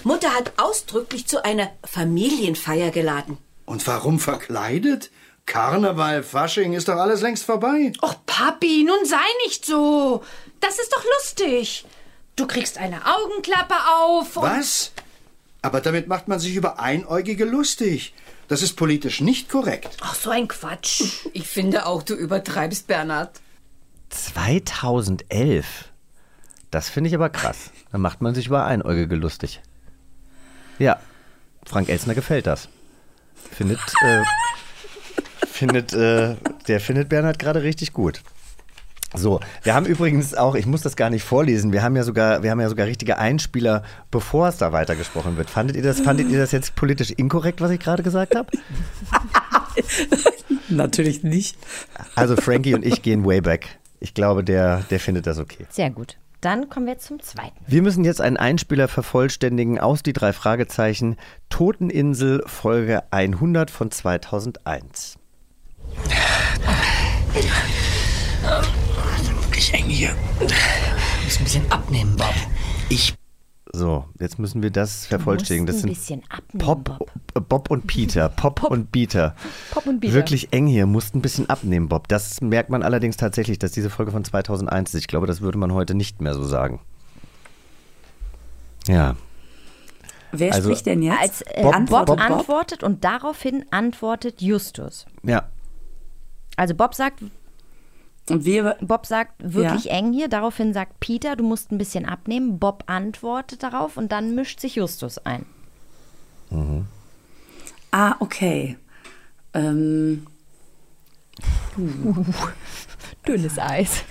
[0.03, 3.37] Mutter hat ausdrücklich zu einer Familienfeier geladen.
[3.65, 5.11] Und warum verkleidet?
[5.45, 7.91] Karneval, Fasching ist doch alles längst vorbei.
[8.01, 10.23] Och, Papi, nun sei nicht so.
[10.59, 11.85] Das ist doch lustig.
[12.35, 14.37] Du kriegst eine Augenklappe auf.
[14.37, 14.91] und- Was?
[15.61, 18.13] Aber damit macht man sich über Einäugige lustig.
[18.47, 19.97] Das ist politisch nicht korrekt.
[20.01, 21.03] Ach, so ein Quatsch.
[21.33, 23.39] Ich finde auch, du übertreibst, Bernhard.
[24.09, 25.65] 2011.
[26.69, 27.71] Das finde ich aber krass.
[27.91, 29.61] Da macht man sich über Einäugige lustig.
[30.79, 30.99] Ja,
[31.65, 32.69] Frank Elsner gefällt das.
[33.51, 34.23] Findet, äh,
[35.61, 36.35] findet, äh,
[36.67, 38.23] der findet Bernhard gerade richtig gut.
[39.13, 42.41] So, wir haben übrigens auch, ich muss das gar nicht vorlesen, wir haben ja sogar,
[42.41, 45.51] wir haben ja sogar richtige Einspieler, bevor es da weitergesprochen wird.
[45.51, 48.49] Fandet ihr das, fandet ihr das jetzt politisch inkorrekt, was ich gerade gesagt habe?
[50.69, 51.57] Natürlich nicht.
[52.15, 53.67] Also Frankie und ich gehen way back.
[53.99, 55.67] Ich glaube, der, der findet das okay.
[55.69, 56.17] Sehr gut.
[56.39, 57.55] Dann kommen wir zum zweiten.
[57.67, 61.17] Wir müssen jetzt einen Einspieler vervollständigen aus die drei Fragezeichen
[61.49, 65.20] Toteninsel Folge 100 von 2001.
[69.41, 70.11] Wirklich eng hier.
[70.39, 72.33] Muss ein bisschen abnehmen, Bob.
[72.89, 73.13] Ich.
[73.73, 75.65] So, jetzt müssen wir das vervollständigen.
[75.65, 77.09] Das sind bisschen abnehmen, Pop, Bob.
[77.35, 78.27] äh, Bob und Peter.
[78.27, 79.33] Pop, und Peter.
[79.71, 80.13] Pop und Peter.
[80.13, 82.09] Wirklich eng hier, musst ein bisschen abnehmen, Bob.
[82.09, 84.99] Das merkt man allerdings tatsächlich, dass diese Folge von 2001 ist.
[85.01, 86.81] Ich glaube, das würde man heute nicht mehr so sagen.
[88.87, 89.15] Ja.
[90.33, 91.19] Wer Also- spricht denn jetzt?
[91.21, 95.05] Als äh, Bob- Bob, Bob- antwortet und daraufhin antwortet Justus.
[95.23, 95.43] Ja.
[96.61, 97.23] Also Bob sagt,
[98.29, 100.27] Und wir, Bob sagt wirklich eng hier.
[100.27, 102.59] Daraufhin sagt Peter, du musst ein bisschen abnehmen.
[102.59, 105.47] Bob antwortet darauf und dann mischt sich Justus ein.
[107.89, 108.77] ah, okay.
[109.55, 110.27] Ähm,
[113.27, 114.03] Dünnes Eis.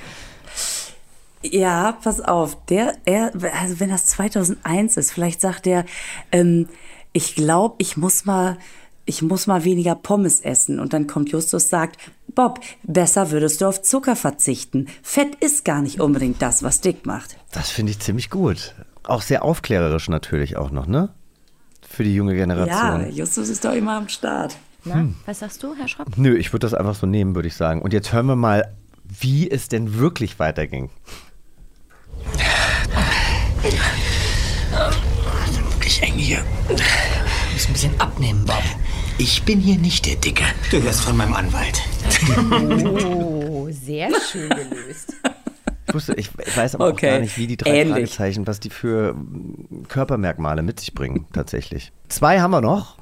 [1.42, 2.64] Ja, pass auf.
[2.64, 5.84] Der, er, also wenn das 2001 ist, vielleicht sagt er,
[6.32, 6.68] ähm,
[7.12, 8.58] ich glaube, ich muss mal,
[9.10, 10.78] ich muss mal weniger Pommes essen.
[10.80, 11.98] Und dann kommt Justus sagt,
[12.34, 14.86] Bob, besser würdest du auf Zucker verzichten.
[15.02, 17.36] Fett ist gar nicht unbedingt das, was dick macht.
[17.52, 18.74] Das finde ich ziemlich gut.
[19.02, 21.10] Auch sehr aufklärerisch natürlich auch noch, ne?
[21.88, 23.12] Für die junge Ja, Generation.
[23.12, 24.56] Justus ist doch immer am Start.
[24.84, 26.16] Na, was sagst du, Herr Schropp?
[26.16, 27.82] Nö, ich würde das einfach so nehmen, würde ich sagen.
[27.82, 28.72] Und jetzt hören wir mal
[29.18, 30.88] wie es denn wirklich weiterging.
[35.84, 36.44] Ich eng hier.
[36.68, 38.62] Ich muss ein bisschen abnehmen, Bob.
[39.20, 40.44] Ich bin hier nicht der Dicke.
[40.70, 41.78] Du hörst von meinem Anwalt.
[43.04, 45.14] Oh, sehr schön gelöst.
[45.86, 47.08] Ich, wusste, ich weiß aber Okay.
[47.08, 48.14] auch gar nicht, wie die drei Ähnlich.
[48.14, 51.92] Fragezeichen, was die für mm, Körpermerkmale mit sich bringen, tatsächlich.
[52.08, 52.96] Zwei haben wir noch.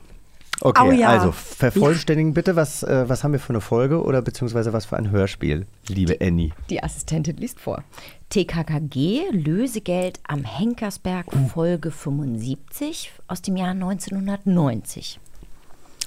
[0.60, 1.08] Okay, Oh ja.
[1.08, 4.96] also vervollständigen bitte, was, äh, was haben wir für eine Folge oder beziehungsweise was für
[4.96, 6.50] ein Hörspiel, liebe Annie?
[6.68, 7.84] Die Assistentin liest vor.
[8.30, 15.20] TKKG, Lösegeld am Henkersberg, Folge 75 aus dem Jahr 1990.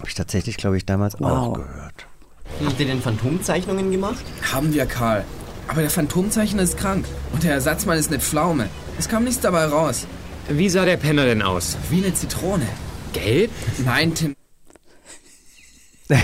[0.01, 2.07] Habe ich tatsächlich, glaube ich, damals auch gehört.
[2.65, 4.25] Habt ihr denn Phantomzeichnungen gemacht?
[4.51, 5.23] Haben wir, Karl.
[5.67, 8.67] Aber der Phantomzeichner ist krank und der Ersatzmann ist eine Pflaume.
[8.97, 10.07] Es kam nichts dabei raus.
[10.49, 11.77] Wie sah der Penner denn aus?
[11.91, 12.65] Wie eine Zitrone.
[13.13, 13.51] Gelb?
[13.85, 14.35] Nein, Tim.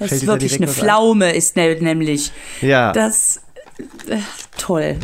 [0.00, 0.66] Das ist wirklich eine?
[0.66, 2.32] Pflaume, ist ne- nämlich.
[2.60, 2.90] Ja.
[2.92, 3.40] Das.
[4.08, 4.16] Äh,
[4.56, 4.96] toll.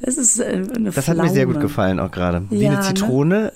[0.00, 0.44] Das ist äh,
[0.74, 1.66] eine Das hat mir sehr gut Pflaume.
[1.68, 2.46] gefallen auch gerade.
[2.48, 3.52] Wie Ja, eine ne?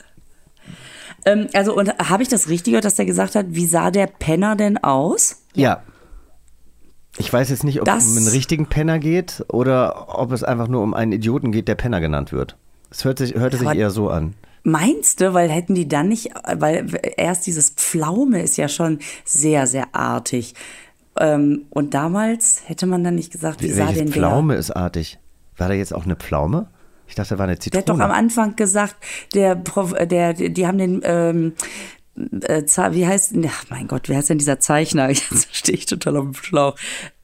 [1.25, 4.07] Ähm, also, und habe ich das richtig gehört, dass der gesagt hat, wie sah der
[4.07, 5.43] Penner denn aus?
[5.55, 5.83] Ja.
[7.19, 10.43] Ich weiß jetzt nicht, ob Das- es um einen richtigen Penner geht oder ob es
[10.45, 12.57] einfach nur um einen Idioten geht, der Penner genannt wird.
[12.91, 14.35] Es hört sich, hörte sich eher so an.
[14.63, 19.67] Meinst du, weil hätten die dann nicht, weil erst dieses Pflaume ist ja schon sehr,
[19.67, 20.55] sehr artig.
[21.19, 25.19] Ähm, und damals hätte man dann nicht gesagt, wie sah Welches denn Pflaume ist artig?
[25.57, 26.69] War da jetzt auch eine Pflaume?
[27.11, 27.59] Ich dachte, da war eine der?
[27.59, 27.81] Der Zitrone.
[27.81, 28.97] hat doch am Anfang gesagt,
[29.35, 31.53] der, Prof, äh, der, die haben den, ähm,
[32.43, 35.09] äh, wie heißt, ach mein Gott, wer heißt denn dieser Zeichner?
[35.11, 36.77] Jetzt stehe ich total auf dem Schlauch.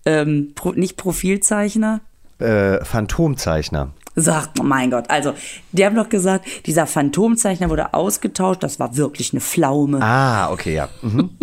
[0.05, 2.01] Ähm, Pro, nicht Profilzeichner,
[2.39, 3.93] äh, Phantomzeichner.
[4.15, 5.35] Sagt, oh mein Gott, also,
[5.73, 10.01] die haben doch gesagt, dieser Phantomzeichner wurde ausgetauscht, das war wirklich eine Pflaume.
[10.03, 10.89] Ah, okay, ja.
[11.03, 11.31] Mhm.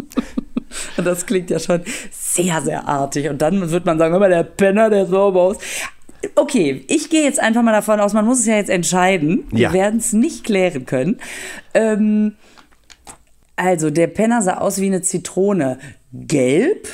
[0.98, 3.30] Das klingt ja schon sehr, sehr artig.
[3.30, 5.58] Und dann wird man sagen, mal, der Penner, der so aus.
[6.36, 9.46] Okay, ich gehe jetzt einfach mal davon aus, man muss es ja jetzt entscheiden.
[9.52, 9.74] Wir Ja.
[9.74, 11.20] werden es nicht klären können.
[11.74, 12.36] Ähm,
[13.56, 15.80] also, der Penner sah aus wie eine Zitrone.
[16.12, 16.88] Gelb?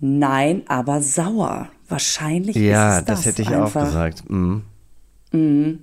[0.00, 1.68] Nein, aber sauer.
[1.88, 3.18] Wahrscheinlich Ja, ist es das.
[3.18, 3.82] das hätte ich einfach.
[3.82, 4.28] auch gesagt.
[4.30, 4.62] Mhm.
[5.32, 5.82] Mhm.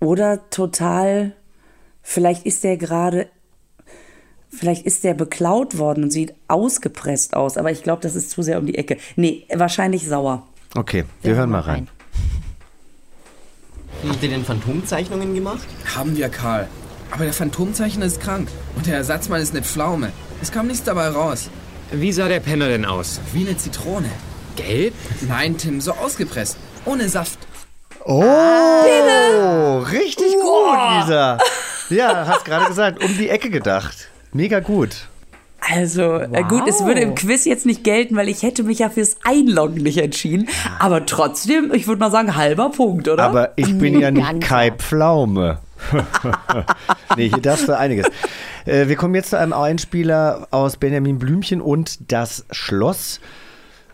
[0.00, 1.32] Oder total,
[2.02, 3.28] vielleicht ist der gerade,
[4.48, 8.42] vielleicht ist der beklaut worden und sieht ausgepresst aus, aber ich glaube, das ist zu
[8.42, 8.96] sehr um die Ecke.
[9.16, 10.46] Nee, wahrscheinlich sauer.
[10.74, 11.88] Okay, wir hören mal rein.
[14.08, 15.66] Habt ihr denn Phantomzeichnungen gemacht?
[15.94, 16.68] Haben wir, Karl.
[17.10, 20.12] Aber der Phantomzeichner ist krank und der Ersatzmann ist eine Pflaume.
[20.40, 21.50] Es kam nichts dabei raus.
[21.92, 23.20] Wie sah der Penner denn aus?
[23.34, 24.08] Wie eine Zitrone.
[24.56, 24.94] Gelb?
[25.28, 26.56] Nein, Tim, so ausgepresst.
[26.86, 27.38] Ohne Saft.
[28.04, 31.38] Oh, richtig gut, Lisa.
[31.90, 34.08] Ja, hast gerade gesagt, um die Ecke gedacht.
[34.32, 35.08] Mega gut.
[35.70, 38.90] Also äh, gut, es würde im Quiz jetzt nicht gelten, weil ich hätte mich ja
[38.90, 40.48] fürs Einloggen nicht entschieden.
[40.80, 43.22] Aber trotzdem, ich würde mal sagen, halber Punkt, oder?
[43.22, 45.58] Aber ich bin ja nicht Kai Pflaume.
[47.16, 48.06] nee, hier darfst du einiges.
[48.64, 53.20] Äh, wir kommen jetzt zu einem Einspieler aus Benjamin Blümchen und das Schloss.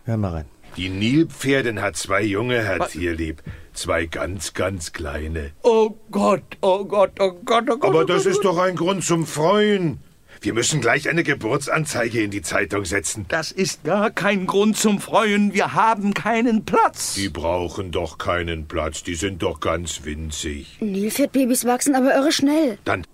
[0.04, 0.44] Hören mal rein.
[0.76, 3.42] Die Nilpferdin hat zwei junge, Herr Tierlieb.
[3.74, 5.50] Zwei ganz, ganz kleine.
[5.62, 7.90] Oh Gott, oh Gott, oh Gott, oh Gott.
[7.90, 10.00] Aber oh das Gott, ist oh doch ein Grund zum Freuen.
[10.40, 13.27] Wir müssen gleich eine Geburtsanzeige in die Zeitung setzen.
[13.29, 15.53] Das ist gar kein Grund zum Freuen.
[15.53, 17.14] Wir haben keinen Platz.
[17.14, 19.03] Die brauchen doch keinen Platz.
[19.03, 20.79] Die sind doch ganz winzig.
[20.81, 22.79] Nilpferdbabys wachsen aber irre schnell.
[22.85, 23.05] Dann.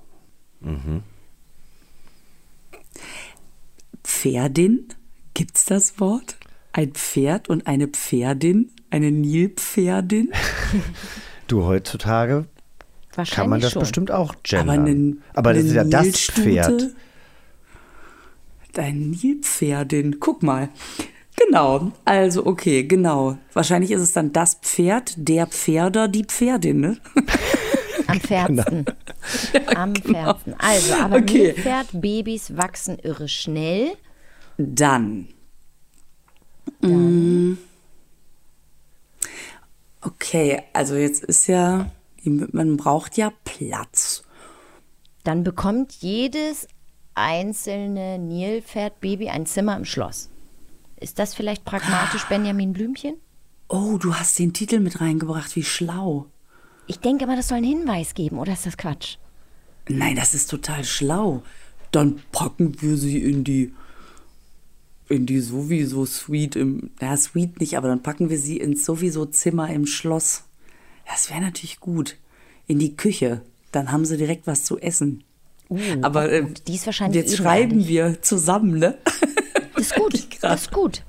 [0.60, 1.02] Mhm.
[4.02, 4.88] Pferdin?
[5.34, 6.36] Gibt's das Wort?
[6.72, 8.70] Ein Pferd und eine Pferdin?
[8.90, 10.32] Eine Nilpferdin?
[11.46, 12.46] Du, heutzutage
[13.32, 13.80] kann man das schon.
[13.80, 14.70] bestimmt auch gendern.
[14.70, 16.08] Aber eine- Aber das ist ja das?
[16.30, 16.94] Pferd.
[18.78, 20.20] Ein Nilpferdin.
[20.20, 20.68] Guck mal.
[21.36, 21.92] Genau.
[22.04, 23.38] Also, okay, genau.
[23.52, 26.98] Wahrscheinlich ist es dann das Pferd, der Pferder, die Pferdin, ne?
[28.06, 28.84] Am Pferdsten.
[29.74, 30.54] Am Pferdsten.
[30.58, 31.52] Also, aber Okay.
[31.54, 33.92] Nilpferdbabys wachsen irre schnell.
[34.58, 35.28] Dann.
[36.80, 37.54] Mm.
[40.00, 41.90] Okay, also jetzt ist ja,
[42.24, 44.22] man braucht ja Platz.
[45.24, 46.68] Dann bekommt jedes
[47.14, 50.30] einzelne Nilpferdbaby ein Zimmer im Schloss.
[51.00, 53.14] Ist das vielleicht pragmatisch, Benjamin Blümchen?
[53.68, 56.26] Oh, du hast den Titel mit reingebracht, wie schlau.
[56.86, 59.16] Ich denke mal, das soll einen Hinweis geben, oder ist das Quatsch?
[59.88, 61.42] Nein, das ist total schlau.
[61.90, 63.72] Dann packen wir sie in die
[65.08, 69.26] in die sowieso Suite im ja Suite nicht, aber dann packen wir sie ins sowieso
[69.26, 70.44] Zimmer im Schloss.
[71.06, 72.16] Das wäre natürlich gut.
[72.66, 75.22] In die Küche, dann haben sie direkt was zu essen.
[76.02, 78.98] Aber äh, die ist wahrscheinlich jetzt schreiben wir zusammen, ne?
[79.76, 81.02] Ist gut, ist gut.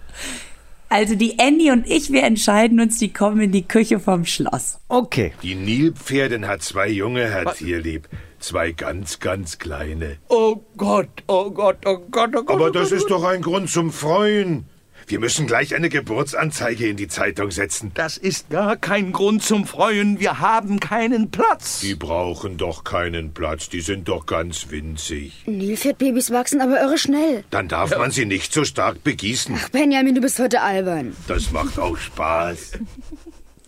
[0.89, 4.79] Also die Annie und ich, wir entscheiden uns, die kommen in die Küche vom Schloss.
[4.87, 5.33] Okay.
[5.43, 8.07] Die Nilpferdin hat zwei junge, Herr Tierlieb.
[8.39, 10.17] Zwei ganz, ganz kleine.
[10.29, 12.49] Oh Gott, oh Gott, oh Gott, oh Gott.
[12.49, 14.65] Aber oh das Gott, ist oh doch ein Grund zum Freuen.
[15.07, 17.91] Wir müssen gleich eine Geburtsanzeige in die Zeitung setzen.
[17.93, 20.19] Das ist gar kein Grund zum Freuen.
[20.19, 21.81] Wir haben keinen Platz.
[21.81, 23.69] Die brauchen doch keinen Platz.
[23.69, 25.43] Die sind doch ganz winzig.
[25.45, 27.43] Nilpferdbabys wachsen aber irre schnell.
[27.51, 29.55] Dann darf man sie nicht so stark begießen.
[29.59, 31.15] Ach, Benjamin, du bist heute albern.
[31.27, 32.71] Das macht auch Spaß.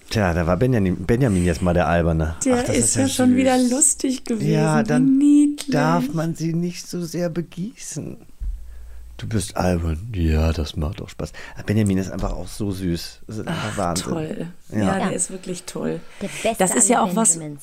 [0.09, 2.35] Tja, da war Benjamin, Benjamin jetzt mal der Alberne.
[2.45, 3.37] Der Ach, das ist, ja, schon süß.
[3.37, 4.49] wieder lustig gewesen.
[4.53, 5.69] Ja, Wie dann niedlich.
[5.69, 8.17] darf man sie nicht so sehr begießen.
[9.17, 10.11] Du bist albern.
[10.13, 11.33] Ja, das macht auch Spaß.
[11.55, 13.21] Aber Benjamin ist einfach auch so süß.
[13.25, 14.09] Das ist einfach Wahnsinn.
[14.09, 14.47] Toll.
[14.71, 14.77] Ja.
[14.77, 15.99] Ja, der ist wirklich toll.
[16.21, 17.55] Der beste Das ist ja auch was, äh,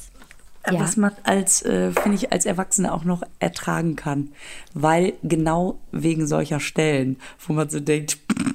[0.72, 4.30] was man als, äh, finde ich, als Erwachsene auch noch ertragen kann.
[4.72, 8.18] Weil genau wegen solcher Stellen, wo man so denkt,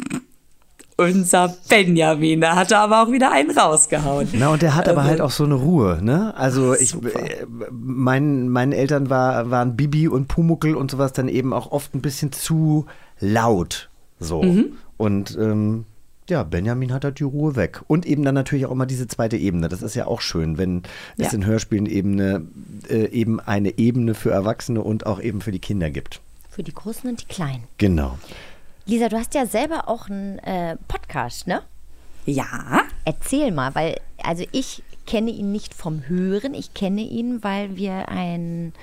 [1.00, 4.28] unser Benjamin, da hat er aber auch wieder einen rausgehauen.
[4.34, 6.36] Na, und der hat aber Also- halt auch so eine Ruhe, ne?
[6.38, 11.54] Also ich, äh, mein, meinen Eltern war, waren Bibi und Pumuckel und sowas dann eben
[11.54, 12.86] auch oft ein bisschen zu
[13.20, 13.90] laut.
[14.20, 14.44] So.
[14.44, 14.74] Mhm.
[14.98, 15.86] Und ähm,
[16.30, 17.82] ja, Benjamin hat halt die Ruhe weg.
[17.88, 19.68] Und eben dann natürlich auch immer diese zweite Ebene.
[19.70, 20.84] Das ist ja auch schön, wenn
[21.18, 21.34] es Ja.
[21.38, 22.42] in Hörspielen eben eine,
[22.90, 26.22] äh, eben eine Ebene für Erwachsene und auch eben für die Kinder gibt.
[26.52, 27.64] Für die Großen und die Kleinen.
[27.78, 28.18] Genau.
[28.90, 31.62] Lisa, du hast ja selber auch einen äh, Podcast, ne?
[32.26, 32.82] Ja.
[33.06, 38.10] Erzähl mal, weil, also ich kenne ihn nicht vom Hören, ich kenne ihn, weil wir
[38.10, 38.74] ein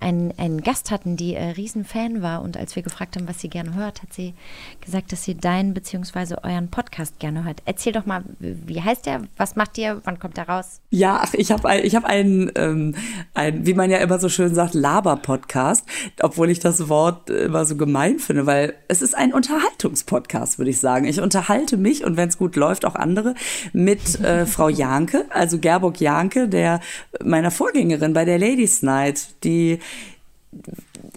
[0.00, 3.48] einen, einen Gast hatten, die äh, Riesenfan war und als wir gefragt haben, was sie
[3.48, 4.34] gerne hört, hat sie
[4.80, 6.36] gesagt, dass sie deinen bzw.
[6.42, 7.62] euren Podcast gerne hört.
[7.64, 9.22] Erzähl doch mal, wie heißt der?
[9.36, 10.00] Was macht ihr?
[10.04, 10.80] Wann kommt der raus?
[10.90, 12.94] Ja, ach, ich habe ein, ich hab einen, ähm,
[13.32, 15.86] ein, wie man ja immer so schön sagt, Laber-Podcast,
[16.20, 20.80] obwohl ich das Wort immer so gemein finde, weil es ist ein Unterhaltungspodcast, würde ich
[20.80, 21.06] sagen.
[21.06, 23.34] Ich unterhalte mich und wenn es gut läuft, auch andere
[23.72, 26.80] mit äh, Frau Janke, also Gerburg Janke, der
[27.24, 29.78] meiner Vorgängerin bei der Ladies Night, die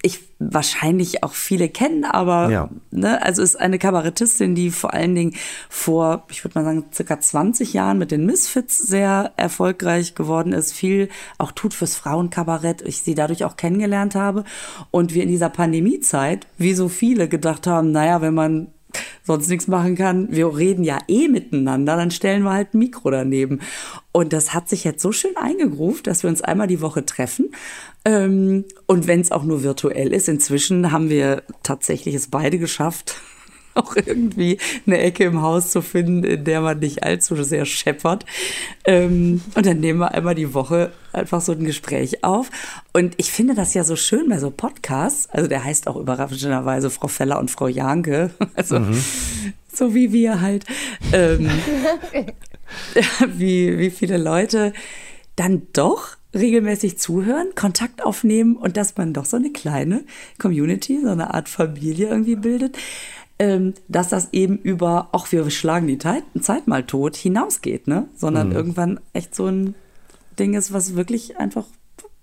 [0.01, 2.69] ich wahrscheinlich auch viele kennen, aber Ja.
[2.91, 5.35] ne, also ist eine Kabarettistin, die vor allen Dingen
[5.69, 10.73] vor, ich würde mal sagen, circa 20 Jahren mit den Misfits sehr erfolgreich geworden ist,
[10.73, 14.43] viel auch tut fürs Frauenkabarett, ich sie dadurch auch kennengelernt habe
[14.91, 18.67] und wir in dieser Pandemiezeit, wie so viele gedacht haben, naja, wenn man
[19.23, 23.11] sonst nichts machen kann, wir reden ja eh miteinander, dann stellen wir halt ein Mikro
[23.11, 23.59] daneben.
[24.11, 27.51] Und das hat sich jetzt so schön eingegruft, dass wir uns einmal die Woche treffen.
[28.05, 33.21] Ähm, und wenn es auch nur virtuell ist, inzwischen haben wir tatsächlich es beide geschafft,
[33.83, 38.25] auch irgendwie eine Ecke im Haus zu finden, in der man nicht allzu sehr scheppert.
[38.85, 42.49] Ähm, und dann nehmen wir einmal die Woche einfach so ein Gespräch auf.
[42.93, 45.29] Und ich finde das ja so schön bei so Podcasts.
[45.29, 48.31] Also der heißt auch überraschenderweise Frau Feller und Frau Janke.
[48.55, 48.79] Also
[49.71, 50.65] so wie wir halt.
[51.13, 51.49] Ähm,
[53.27, 54.73] wie, wie viele Leute
[55.35, 60.03] dann doch regelmäßig zuhören, Kontakt aufnehmen und dass man doch so eine kleine
[60.39, 62.77] Community, so eine Art Familie irgendwie bildet,
[63.87, 68.07] dass das eben über, auch wir schlagen die Zeit, Zeit mal tot, hinausgeht, ne?
[68.15, 68.55] Sondern Mhm.
[68.55, 69.75] irgendwann echt so ein
[70.39, 71.65] Ding ist, was wirklich einfach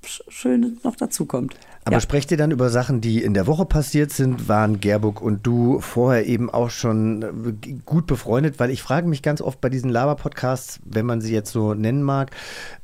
[0.05, 1.55] sch- schön noch dazukommt.
[1.87, 4.49] Aber sprecht ihr dann über Sachen, die in der Woche passiert sind?
[4.49, 8.59] Waren Gerburg und du vorher eben auch schon äh, gut befreundet?
[8.59, 12.03] Weil ich frage mich ganz oft bei diesen Laber-Podcasts, wenn man sie jetzt so nennen
[12.03, 12.31] mag,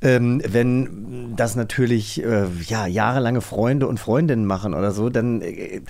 [0.03, 5.41] ähm, wenn das natürlich äh, ja, jahrelange Freunde und Freundinnen machen oder so, dann.
[5.43, 5.81] Äh,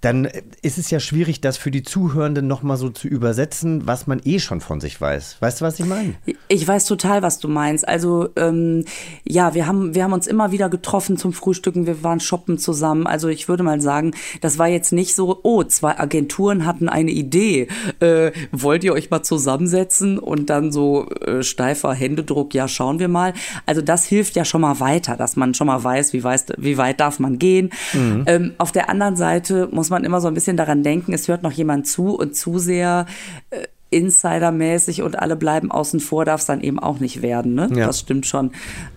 [0.00, 0.28] dann
[0.62, 4.38] ist es ja schwierig, das für die Zuhörenden nochmal so zu übersetzen, was man eh
[4.38, 5.36] schon von sich weiß.
[5.40, 6.14] Weißt du, was ich meine?
[6.48, 7.86] Ich weiß total, was du meinst.
[7.86, 8.84] Also ähm,
[9.24, 13.06] ja, wir haben, wir haben uns immer wieder getroffen zum Frühstücken, wir waren shoppen zusammen.
[13.06, 17.10] Also ich würde mal sagen, das war jetzt nicht so, oh, zwei Agenturen hatten eine
[17.10, 17.68] Idee.
[18.00, 23.08] Äh, wollt ihr euch mal zusammensetzen und dann so äh, steifer Händedruck, ja, schauen wir
[23.08, 23.34] mal.
[23.66, 26.78] Also das hilft ja schon mal weiter, dass man schon mal weiß, wie, weiß, wie
[26.78, 27.70] weit darf man gehen.
[27.92, 28.24] Mhm.
[28.26, 31.42] Ähm, auf der anderen Seite muss man immer so ein bisschen daran denken, es hört
[31.42, 33.06] noch jemand zu und zu sehr
[33.50, 37.54] äh, Insidermäßig und alle bleiben außen vor, darf es dann eben auch nicht werden.
[37.54, 37.68] Ne?
[37.74, 37.86] Ja.
[37.86, 38.52] Das stimmt schon.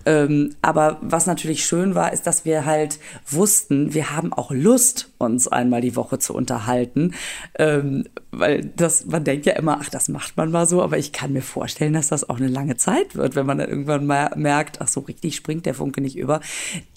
[0.06, 5.10] Ähm, aber was natürlich schön war, ist, dass wir halt wussten, wir haben auch Lust,
[5.18, 7.14] uns einmal die Woche zu unterhalten.
[7.58, 11.10] Ähm, weil das, man denkt ja immer, ach, das macht man mal so, aber ich
[11.12, 14.30] kann mir vorstellen, dass das auch eine lange Zeit wird, wenn man dann irgendwann mal
[14.36, 16.40] merkt, ach so, richtig springt der Funke nicht über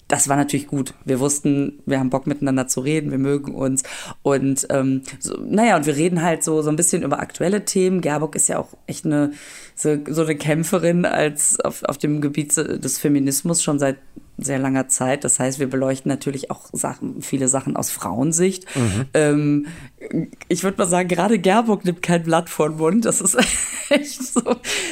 [0.08, 0.94] das war natürlich gut.
[1.04, 3.82] Wir wussten, wir haben Bock miteinander zu reden, wir mögen uns.
[4.22, 8.00] Und ähm, so, naja, und wir reden halt so, so ein bisschen über aktuelle Themen.
[8.00, 9.32] Gerburg ist ja auch echt eine
[9.74, 13.98] so, so eine Kämpferin als auf, auf dem Gebiet des Feminismus schon seit
[14.38, 15.24] sehr langer Zeit.
[15.24, 18.64] Das heißt, wir beleuchten natürlich auch Sachen, viele Sachen aus Frauensicht.
[18.76, 19.04] Mhm.
[19.14, 19.66] Ähm,
[20.48, 23.04] ich würde mal sagen, gerade Gerburg nimmt kein Blatt vor den Mund.
[23.04, 23.36] Das ist
[23.90, 24.42] echt so,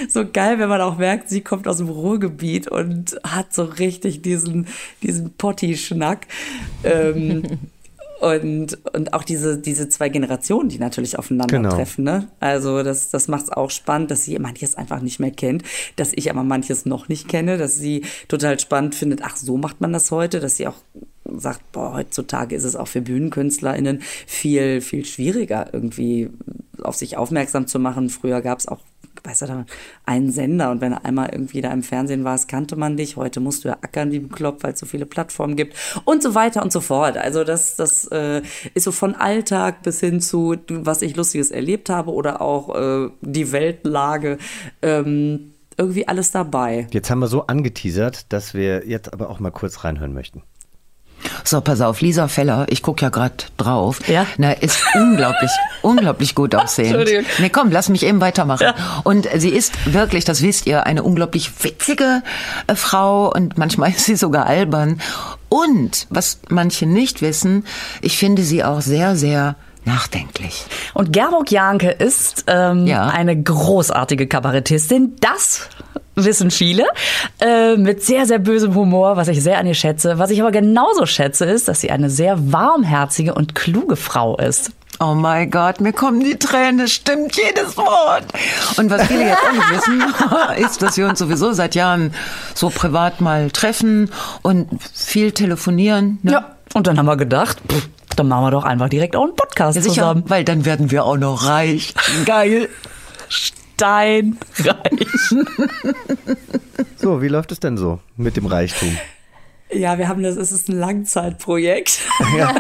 [0.09, 4.23] so geil, wenn man auch merkt, sie kommt aus dem Ruhrgebiet und hat so richtig
[4.23, 4.67] diesen,
[5.03, 6.27] diesen Potti-Schnack.
[6.85, 7.43] Ähm,
[8.21, 12.05] und, und auch diese, diese zwei Generationen, die natürlich aufeinandertreffen.
[12.05, 12.19] Genau.
[12.19, 12.29] Ne?
[12.41, 15.63] Also das, das macht es auch spannend, dass sie manches einfach nicht mehr kennt,
[15.97, 19.81] dass ich aber manches noch nicht kenne, dass sie total spannend findet, ach, so macht
[19.81, 20.77] man das heute, dass sie auch
[21.25, 26.31] sagt, boah, heutzutage ist es auch für BühnenkünstlerInnen viel, viel schwieriger, irgendwie
[26.83, 28.11] auf sich aufmerksam zu machen.
[28.11, 28.81] Früher gab es auch
[29.27, 29.67] weißt du, da
[30.05, 33.17] einen Sender und wenn du einmal irgendwie da im Fernsehen warst, kannte man dich.
[33.17, 36.35] Heute musst du ja ackern wie bekloppt, weil es so viele Plattformen gibt und so
[36.35, 37.17] weiter und so fort.
[37.17, 38.43] Also das, das äh,
[38.75, 43.11] ist so von Alltag bis hin zu, was ich Lustiges erlebt habe oder auch äh,
[43.21, 44.39] die Weltlage.
[44.83, 46.87] Ähm, irgendwie alles dabei.
[46.91, 50.43] Jetzt haben wir so angeteasert, dass wir jetzt aber auch mal kurz reinhören möchten.
[51.45, 54.01] So, pass auf, Lisa Feller, ich guck ja gerade drauf.
[54.09, 54.27] Ja.
[54.39, 55.51] Na, ist unglaublich,
[55.83, 56.95] unglaublich gut aussehend.
[56.97, 57.25] Entschuldigung.
[57.39, 58.65] Nee, komm, lass mich eben weitermachen.
[58.65, 58.75] Ja.
[59.05, 62.23] Und sie ist wirklich, das wisst ihr, eine unglaublich witzige
[62.67, 65.01] äh, Frau und manchmal ist sie sogar albern.
[65.49, 67.65] Und, was manche nicht wissen,
[68.03, 69.57] ich finde sie auch sehr, sehr
[69.87, 70.67] nachdenklich.
[70.95, 73.07] Und Gerburg Janke ist ähm, ja.
[73.07, 75.17] eine großartige Kabarettistin.
[75.21, 75.69] Das
[76.15, 76.85] wissen viele,
[77.41, 80.19] äh, mit sehr, sehr bösem Humor, was ich sehr an ihr schätze.
[80.19, 84.73] Was ich aber genauso schätze, ist, dass sie eine sehr warmherzige und kluge Frau ist.
[84.99, 88.25] Oh mein Gott, mir kommen die Tränen, stimmt jedes Wort.
[88.79, 90.05] Und was viele jetzt auch nicht wissen,
[90.65, 92.15] ist, dass wir uns sowieso seit Jahren
[92.55, 94.11] so privat mal treffen
[94.41, 96.19] und viel telefonieren.
[96.23, 96.33] Ne?
[96.33, 99.37] Ja, und dann haben wir gedacht, pff, dann machen wir doch einfach direkt auch einen
[99.37, 100.25] Podcast ja, sicher, zusammen.
[100.27, 101.95] Weil dann werden wir auch noch reich.
[102.25, 102.69] Geil.
[103.29, 104.37] Steinreich.
[106.99, 108.97] So, wie läuft es denn so mit dem Reichtum?
[109.71, 112.01] Ja, wir haben das, es ist ein Langzeitprojekt.
[112.37, 112.53] Ja,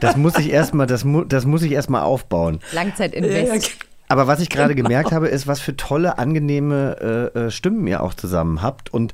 [0.00, 2.60] das muss ich erstmal, das, mu, das muss ich erstmal aufbauen.
[2.72, 3.76] Langzeitinvest.
[4.08, 8.14] Aber was ich gerade gemerkt habe, ist, was für tolle, angenehme äh, Stimmen ihr auch
[8.14, 8.92] zusammen habt.
[8.92, 9.12] Und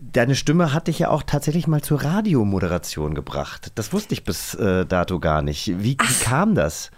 [0.00, 3.72] deine Stimme hat dich ja auch tatsächlich mal zur Radiomoderation gebracht.
[3.74, 5.68] Das wusste ich bis äh, dato gar nicht.
[5.68, 6.90] Wie, wie kam das?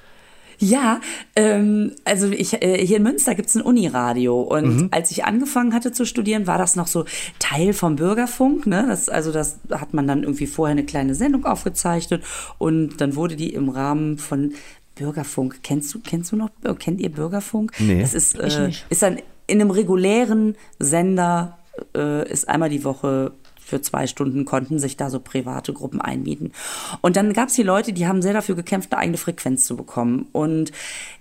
[0.63, 1.01] Ja,
[1.37, 4.89] ähm, also ich, äh, hier in Münster gibt's ein Uniradio und mhm.
[4.91, 7.07] als ich angefangen hatte zu studieren, war das noch so
[7.39, 8.67] Teil vom Bürgerfunk.
[8.67, 8.85] Ne?
[8.87, 12.23] Das, also das hat man dann irgendwie vorher eine kleine Sendung aufgezeichnet
[12.59, 14.53] und dann wurde die im Rahmen von
[15.01, 15.61] Bürgerfunk.
[15.63, 17.73] Kennst du, kennst du noch, äh, kennt ihr Bürgerfunk?
[17.79, 18.87] Nee, das ist, ich äh, nicht.
[18.91, 21.59] ist dann in einem regulären Sender
[21.97, 23.33] äh, ist einmal die Woche
[23.71, 26.53] für zwei Stunden konnten sich da so private Gruppen einmieten.
[27.01, 29.77] Und dann gab es die Leute, die haben sehr dafür gekämpft, eine eigene Frequenz zu
[29.77, 30.27] bekommen.
[30.33, 30.73] Und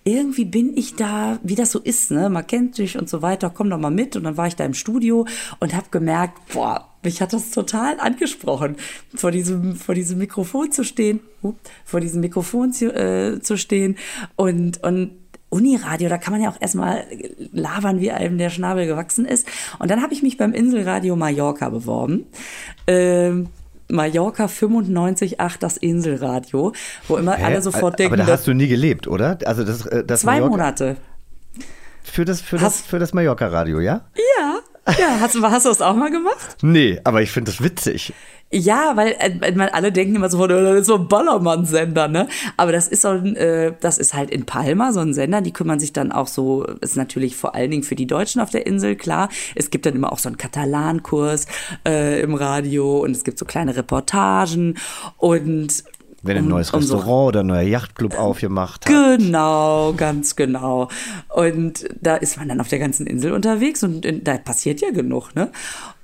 [0.03, 2.29] irgendwie bin ich da, wie das so ist, ne?
[2.29, 4.15] Man kennt sich und so weiter, komm doch mal mit.
[4.15, 5.25] Und dann war ich da im Studio
[5.59, 8.75] und habe gemerkt, boah, mich hat das total angesprochen,
[9.15, 11.21] vor diesem, vor diesem Mikrofon zu stehen,
[11.85, 13.97] vor diesem Mikrofon zu, äh, zu stehen
[14.35, 15.11] und, und
[15.49, 17.03] Uniradio, da kann man ja auch erstmal
[17.51, 19.47] labern, wie einem der Schnabel gewachsen ist.
[19.79, 22.25] Und dann habe ich mich beim Inselradio Mallorca beworben.
[22.87, 23.47] Ähm,
[23.91, 26.73] Mallorca 95.8, das Inselradio,
[27.07, 27.43] wo immer Hä?
[27.45, 28.13] alle sofort denken.
[28.15, 29.39] Aber da hast du nie gelebt, oder?
[29.45, 30.97] Also das, äh, das zwei Mallorca- Monate.
[32.03, 34.01] Für das, für das, für das Mallorca-Radio, ja?
[34.39, 34.59] Ja.
[34.97, 36.57] Ja, hast, du- hast du das auch mal gemacht?
[36.61, 38.13] Nee, aber ich finde das witzig.
[38.51, 42.27] Ja, weil äh, man, alle denken immer sofort, äh, das ist so ein Ballermann-Sender, ne?
[42.57, 45.53] Aber das ist so ein, äh, das ist halt in Palma so ein Sender, die
[45.53, 48.65] kümmern sich dann auch so, ist natürlich vor allen Dingen für die Deutschen auf der
[48.65, 49.29] Insel, klar.
[49.53, 51.45] Es gibt dann immer auch so einen Katalankurs
[51.87, 54.79] äh, im Radio und es gibt so kleine Reportagen
[55.17, 55.83] und
[56.21, 58.91] Wenn ein um- neues um so- Restaurant oder ein neuer Yachtclub aufgemacht hat.
[59.17, 60.89] Genau, ganz genau.
[61.29, 64.91] Und da ist man dann auf der ganzen Insel unterwegs und äh, da passiert ja
[64.91, 65.51] genug, ne?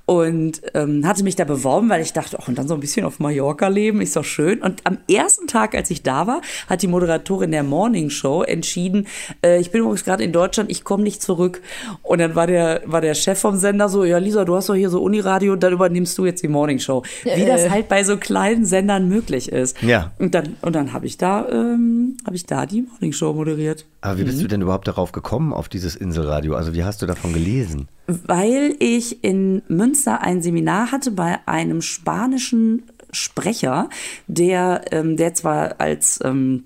[0.06, 3.04] Und ähm, hatte mich da beworben, weil ich dachte, ach, und dann so ein bisschen
[3.04, 4.62] auf Mallorca leben, ist doch schön.
[4.62, 9.08] Und am ersten Tag, als ich da war, hat die Moderatorin der Morning Show entschieden,
[9.44, 11.60] äh, ich bin übrigens gerade in Deutschland, ich komme nicht zurück.
[12.04, 14.76] Und dann war der, war der Chef vom Sender so, ja Lisa, du hast doch
[14.76, 17.02] hier so Uniradio, dann übernimmst du jetzt die Morning Show.
[17.24, 17.46] Wie Äh.
[17.46, 19.82] das halt bei so kleinen Sendern möglich ist.
[19.82, 20.12] Ja.
[20.20, 23.84] Und dann, und dann habe ich da, ähm, habe ich da die Morning Show moderiert.
[24.02, 24.42] Aber wie bist Mhm.
[24.42, 26.54] du denn überhaupt darauf gekommen, auf dieses Inselradio?
[26.54, 27.88] Also wie hast du davon gelesen?
[28.06, 33.88] Weil ich in Münster ein Seminar hatte bei einem spanischen Sprecher,
[34.26, 36.64] der, ähm, der zwar als ähm,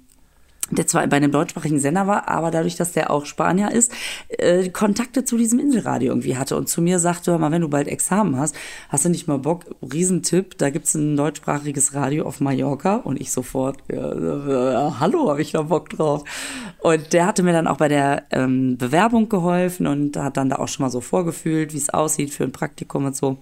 [0.70, 3.92] der zwar bei einem deutschsprachigen Sender war, aber dadurch, dass der auch Spanier ist,
[4.28, 7.68] äh, Kontakte zu diesem Inselradio irgendwie hatte und zu mir sagte, hör mal, wenn du
[7.68, 8.54] bald Examen hast,
[8.88, 13.32] hast du nicht mal Bock, Riesentipp, da gibt's ein deutschsprachiges Radio auf Mallorca und ich
[13.32, 16.24] sofort, ja, äh, hallo, habe ich da Bock drauf.
[16.78, 20.56] Und der hatte mir dann auch bei der ähm, Bewerbung geholfen und hat dann da
[20.56, 23.38] auch schon mal so vorgefühlt, wie es aussieht für ein Praktikum und so.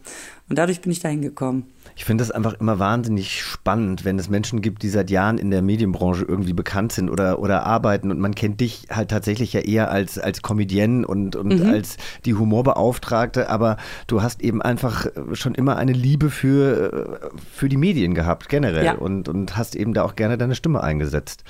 [0.49, 1.67] Und dadurch bin ich da hingekommen.
[1.99, 5.51] Ich finde das einfach immer wahnsinnig spannend, wenn es Menschen gibt, die seit Jahren in
[5.51, 9.61] der Medienbranche irgendwie bekannt sind oder, oder arbeiten und man kennt dich halt tatsächlich ja
[9.63, 11.69] eher als, als Comedienne und, und Mhm.
[11.69, 16.93] als die Humorbeauftragte, aber du hast eben einfach schon immer eine Liebe für,
[17.33, 18.93] äh, für die Medien gehabt, generell Ja.
[18.95, 21.43] und, und hast eben da auch gerne deine Stimme eingesetzt.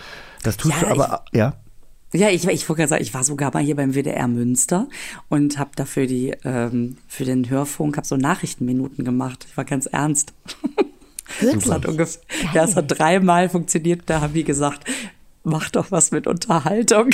[0.44, 1.53] Das tust Ja, du aber, ja.
[2.12, 4.88] Ja, ich, ich wollte gerade sagen, ich war sogar mal hier beim WDR Münster
[5.28, 9.46] und habe dafür die ähm, für den Hörfunk habe so Nachrichtenminuten gemacht.
[9.48, 10.32] Ich war ganz ernst.
[11.42, 12.22] Das hat ungefähr,
[12.54, 14.04] ja, es hat dreimal funktioniert.
[14.06, 14.84] Da haben die gesagt,
[15.44, 17.11] mach doch was mit Unterhaltung.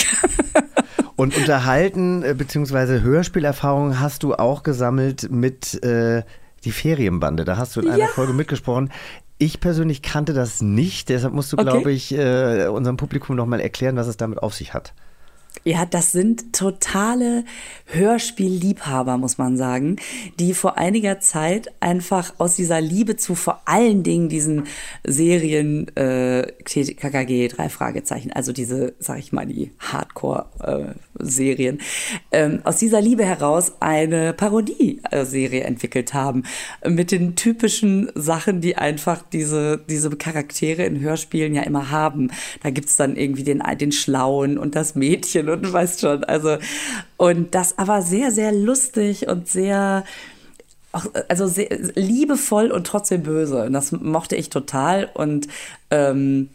[1.16, 3.00] Und unterhalten äh, bzw.
[3.00, 6.22] Hörspielerfahrung hast du auch gesammelt mit äh,
[6.64, 7.44] die Ferienbande.
[7.44, 8.06] Da hast du in einer Ja.
[8.06, 8.90] Folge mitgesprochen.
[9.44, 11.64] Ich persönlich kannte das nicht, deshalb musst du, Okay.
[11.70, 14.94] glaube ich, äh, unserem Publikum nochmal erklären, was es damit auf sich hat.
[15.62, 17.44] Ja, das sind totale
[17.86, 19.96] Hörspielliebhaber, muss man sagen,
[20.38, 24.64] die vor einiger Zeit einfach aus dieser Liebe zu vor allen Dingen diesen
[25.04, 31.80] Serien äh, KKG, drei Fragezeichen, also diese, sag ich mal, die Hardcore-Serien,
[32.30, 36.42] ähm, aus dieser Liebe heraus eine Parodie-Serie entwickelt haben.
[36.86, 42.30] Mit den typischen Sachen, die einfach diese, diese Charaktere in Hörspielen ja immer haben.
[42.62, 46.24] Da gibt's dann irgendwie den, den Schlauen und das Mädchen und du weißt schon.
[46.24, 46.58] Also,
[47.16, 50.04] und das aber sehr, sehr lustig und sehr,
[51.28, 53.64] also sehr liebevoll und trotzdem böse.
[53.64, 55.10] Und das mochte ich total.
[55.14, 55.48] Und
[55.90, 56.50] ähm,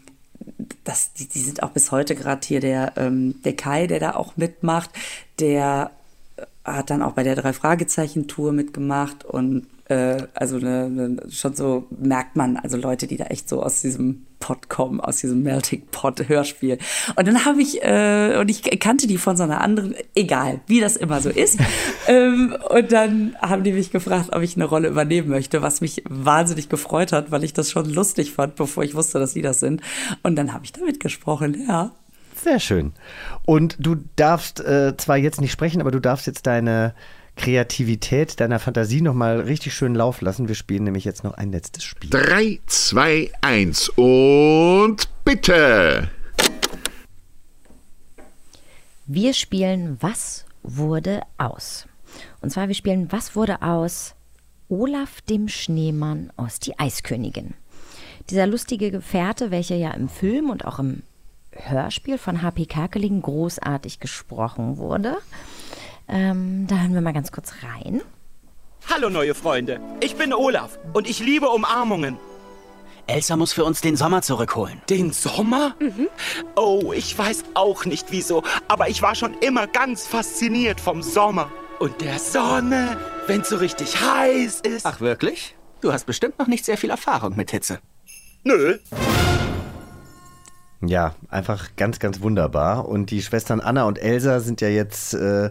[0.84, 4.14] das, die, die sind auch bis heute gerade hier der, ähm, der Kai, der da
[4.14, 4.90] auch mitmacht,
[5.38, 5.90] der
[6.64, 12.36] hat dann auch bei der Drei-Fragezeichen-Tour mitgemacht und äh, also ne, ne, schon so merkt
[12.36, 16.28] man, also Leute, die da echt so aus diesem Pot kommen, aus diesem Melting Pot
[16.28, 16.78] Hörspiel.
[17.16, 20.80] Und dann habe ich, äh, und ich kannte die von so einer anderen, egal, wie
[20.80, 21.58] das immer so ist.
[22.06, 26.04] ähm, und dann haben die mich gefragt, ob ich eine Rolle übernehmen möchte, was mich
[26.08, 29.58] wahnsinnig gefreut hat, weil ich das schon lustig fand, bevor ich wusste, dass die das
[29.58, 29.82] sind.
[30.22, 31.90] Und dann habe ich da mitgesprochen, ja.
[32.36, 32.92] Sehr schön.
[33.44, 36.94] Und du darfst äh, zwar jetzt nicht sprechen, aber du darfst jetzt deine
[37.40, 40.48] Kreativität, deiner Fantasie nochmal richtig schön laufen lassen.
[40.48, 42.10] Wir spielen nämlich jetzt noch ein letztes Spiel.
[42.10, 46.10] 3, 2, 1 und bitte.
[49.06, 51.86] Wir spielen Was wurde aus?
[52.42, 54.14] Und zwar, wir spielen Was wurde aus
[54.68, 57.54] Olaf dem Schneemann aus Die Eiskönigin.
[58.28, 61.04] Dieser lustige Gefährte, welcher ja im Film und auch im
[61.52, 62.66] Hörspiel von H.P.
[62.66, 65.16] Kerkeling großartig gesprochen wurde.
[66.10, 68.02] Ähm, da hören wir mal ganz kurz rein.
[68.88, 72.16] Hallo neue Freunde, ich bin Olaf und ich liebe Umarmungen.
[73.06, 74.80] Elsa muss für uns den Sommer zurückholen.
[74.88, 75.74] Den Sommer?
[76.56, 81.50] Oh, ich weiß auch nicht wieso, aber ich war schon immer ganz fasziniert vom Sommer.
[81.78, 82.96] Und der Sonne,
[83.26, 84.86] wenn's so richtig heiß ist.
[84.86, 85.56] Ach wirklich?
[85.80, 87.80] Du hast bestimmt noch nicht sehr viel Erfahrung mit Hitze.
[88.44, 88.78] Nö.
[90.82, 92.88] Ja, einfach ganz, ganz wunderbar.
[92.88, 95.50] Und die Schwestern Anna und Elsa sind ja jetzt äh,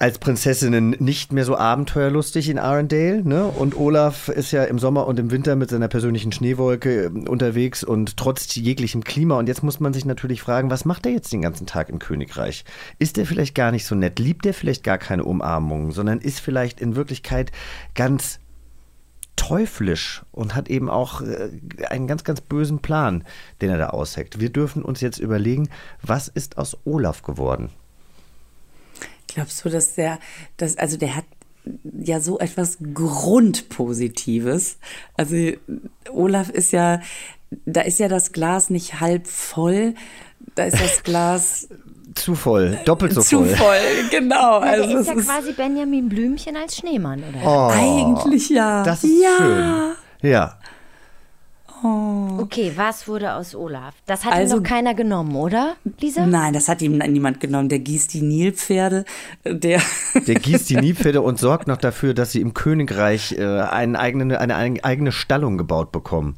[0.00, 3.22] als Prinzessinnen nicht mehr so abenteuerlustig in Arendelle.
[3.22, 3.44] Ne?
[3.44, 7.84] Und Olaf ist ja im Sommer und im Winter mit seiner persönlichen Schneewolke äh, unterwegs
[7.84, 9.38] und trotz jeglichem Klima.
[9.38, 11.98] Und jetzt muss man sich natürlich fragen, was macht er jetzt den ganzen Tag im
[11.98, 12.64] Königreich?
[12.98, 14.18] Ist er vielleicht gar nicht so nett?
[14.18, 17.52] Liebt er vielleicht gar keine Umarmungen, sondern ist vielleicht in Wirklichkeit
[17.94, 18.40] ganz
[19.40, 21.48] teuflisch und hat eben auch äh,
[21.88, 23.24] einen ganz, ganz bösen Plan,
[23.62, 24.38] den er da ausheckt.
[24.38, 25.70] Wir dürfen uns jetzt überlegen,
[26.02, 27.70] was ist aus Olaf geworden?
[29.28, 30.18] Glaubst du, dass der,
[30.58, 31.24] dass, also der hat
[31.84, 34.78] ja so etwas Grundpositives.
[35.16, 35.52] Also
[36.10, 37.00] Olaf ist ja,
[37.64, 39.94] da ist ja das Glas nicht halb voll,
[40.54, 41.68] da ist das Glas
[42.14, 43.54] Zu voll, doppelt so zu voll.
[43.56, 43.76] voll,
[44.10, 44.60] genau.
[44.60, 47.38] Ja, der Also ist es ja ist quasi Benjamin Blümchen als Schneemann, oder?
[47.44, 48.82] Oh, eigentlich ja.
[48.82, 49.36] Das ist ja.
[49.38, 50.30] schön.
[50.30, 50.56] Ja.
[51.82, 53.94] Okay, was wurde aus Olaf?
[54.04, 56.26] Das hat Also- ihm noch keiner genommen, oder, Lisa?
[56.26, 57.70] Nein, das hat ihm niemand genommen.
[57.70, 59.06] Der gießt die Nilpferde,
[59.46, 59.80] der
[60.26, 64.32] Der gießt die Niepferde und sorgt noch dafür, dass sie im Königreich äh, einen eigenen,
[64.32, 66.36] eine eigene Stallung gebaut bekommen.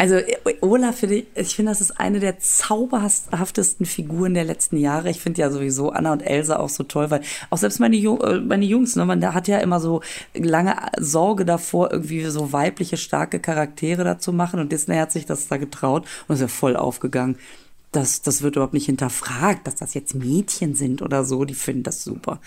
[0.00, 4.78] Also äh, Olaf, finde ich, ich finde, das ist eine der zauberhaftesten Figuren der letzten
[4.78, 5.10] Jahre.
[5.10, 7.20] Ich finde ja sowieso Anna und Elsa auch so toll, weil
[7.50, 10.00] auch selbst meine, Ju äh, meine Jungs, ne, man hat ja immer so
[10.32, 14.58] lange Sorge davor, irgendwie so weibliche, starke Charaktere da zu machen.
[14.58, 17.36] Und Disney hat sich das da getraut und ist ja voll aufgegangen.
[17.92, 21.44] Das, das wird überhaupt nicht hinterfragt, dass das jetzt Mädchen sind oder so.
[21.44, 22.40] Die finden das super.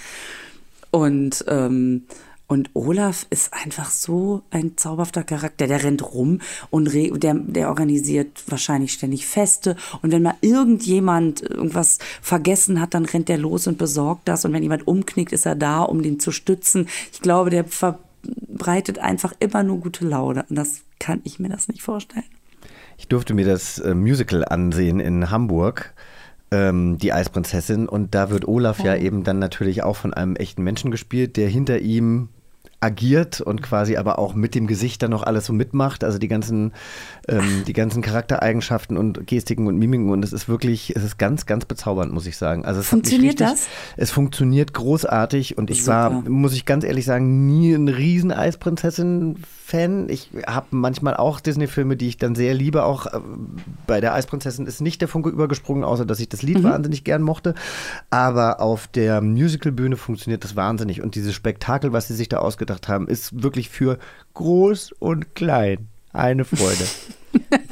[0.90, 2.06] Und ähm,
[2.48, 5.66] Und Olaf ist einfach so ein zauberhafter Charakter.
[5.66, 6.40] Der rennt rum
[6.70, 9.76] und der, der organisiert wahrscheinlich ständig Feste.
[10.02, 14.46] Und wenn mal irgendjemand irgendwas vergessen hat, dann rennt der los und besorgt das.
[14.46, 16.88] Und wenn jemand umknickt, ist er da, um den zu stützen.
[17.12, 20.46] Ich glaube, der verbreitet einfach immer nur gute Laune.
[20.50, 22.26] Und das kann ich mir das nicht vorstellen.
[22.98, 25.94] Ich durfte mir das äh, Musical ansehen in Hamburg
[26.54, 27.90] ähm, die Eisprinzessin.
[27.90, 31.50] Und da wird Olaf ja eben dann natürlich auch von einem echten Menschen gespielt, der
[31.50, 32.30] hinter ihm
[32.84, 36.28] agiert und quasi aber auch mit dem Gesicht dann noch alles so mitmacht, also die
[36.28, 36.74] ganzen,
[37.28, 41.46] ähm, die ganzen Charaktereigenschaften und Gestiken und Mimiken und es ist wirklich, es ist ganz,
[41.46, 42.66] ganz bezaubernd, muss ich sagen.
[42.66, 43.68] Also es Funktioniert richtig, das?
[43.96, 46.12] Es funktioniert großartig und ich Super.
[46.12, 50.10] war, muss ich ganz ehrlich sagen, nie ein riesen Eisprinzessin-Fan.
[50.10, 53.20] Ich habe manchmal auch Disney-Filme, die ich dann sehr liebe, auch äh,
[53.88, 56.64] bei der Eisprinzessin ist nicht der Funke übergesprungen, außer dass ich das Lied Mhm.
[56.64, 57.56] wahnsinnig gern mochte,
[58.10, 62.73] aber auf der Musical-Bühne funktioniert das wahnsinnig und dieses Spektakel, was sie sich da ausgedacht
[62.88, 63.98] haben, ist wirklich für
[64.34, 66.86] groß und klein eine Freude.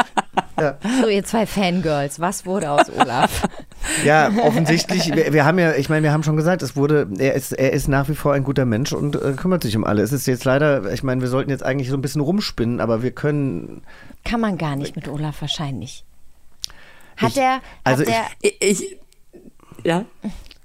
[1.02, 3.47] So, ihr zwei Fangirls, was wurde aus Olaf?
[4.06, 7.34] Ja, offensichtlich, wir, wir haben ja, ich meine, wir haben schon gesagt, es wurde, er
[7.34, 10.04] ist, er ist nach wie vor ein guter Mensch und äh, kümmert sich um alle.
[10.04, 13.02] Es ist jetzt leider, ich meine, wir sollten jetzt eigentlich so ein bisschen rumspinnen, aber
[13.02, 13.82] wir können.
[14.24, 16.06] Kann man gar nicht mit Olaf wahrscheinlich.
[17.18, 18.97] Hat er, hat also der, Ich,
[19.84, 20.06] ja.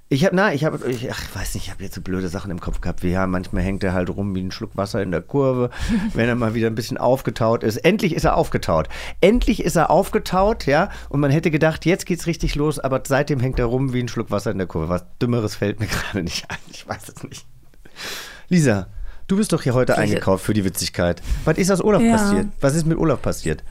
[0.09, 2.49] Ich habe, na, ich habe, ich ach, weiß nicht, ich habe jetzt so blöde Sachen
[2.49, 5.11] im Kopf gehabt, wie ja, manchmal hängt er halt rum wie ein Schluck Wasser in
[5.11, 5.69] der Kurve,
[6.13, 7.77] wenn er mal wieder ein bisschen aufgetaut ist.
[7.77, 8.87] Endlich ist er aufgetaut.
[9.19, 13.41] Endlich ist er aufgetaut, ja, und man hätte gedacht, jetzt geht's richtig los, aber seitdem
[13.41, 14.87] hängt er rum wie ein Schluck Wasser in der Kurve.
[14.87, 16.57] Was Dümmeres fällt mir gerade nicht ein.
[16.71, 17.45] Ich weiß es nicht.
[18.47, 18.87] Lisa,
[19.27, 21.21] du bist doch hier heute eingekauft für die Witzigkeit.
[21.43, 22.15] Was ist aus Olaf Ja.
[22.15, 22.47] passiert?
[22.61, 23.61] Was ist mit Olaf passiert?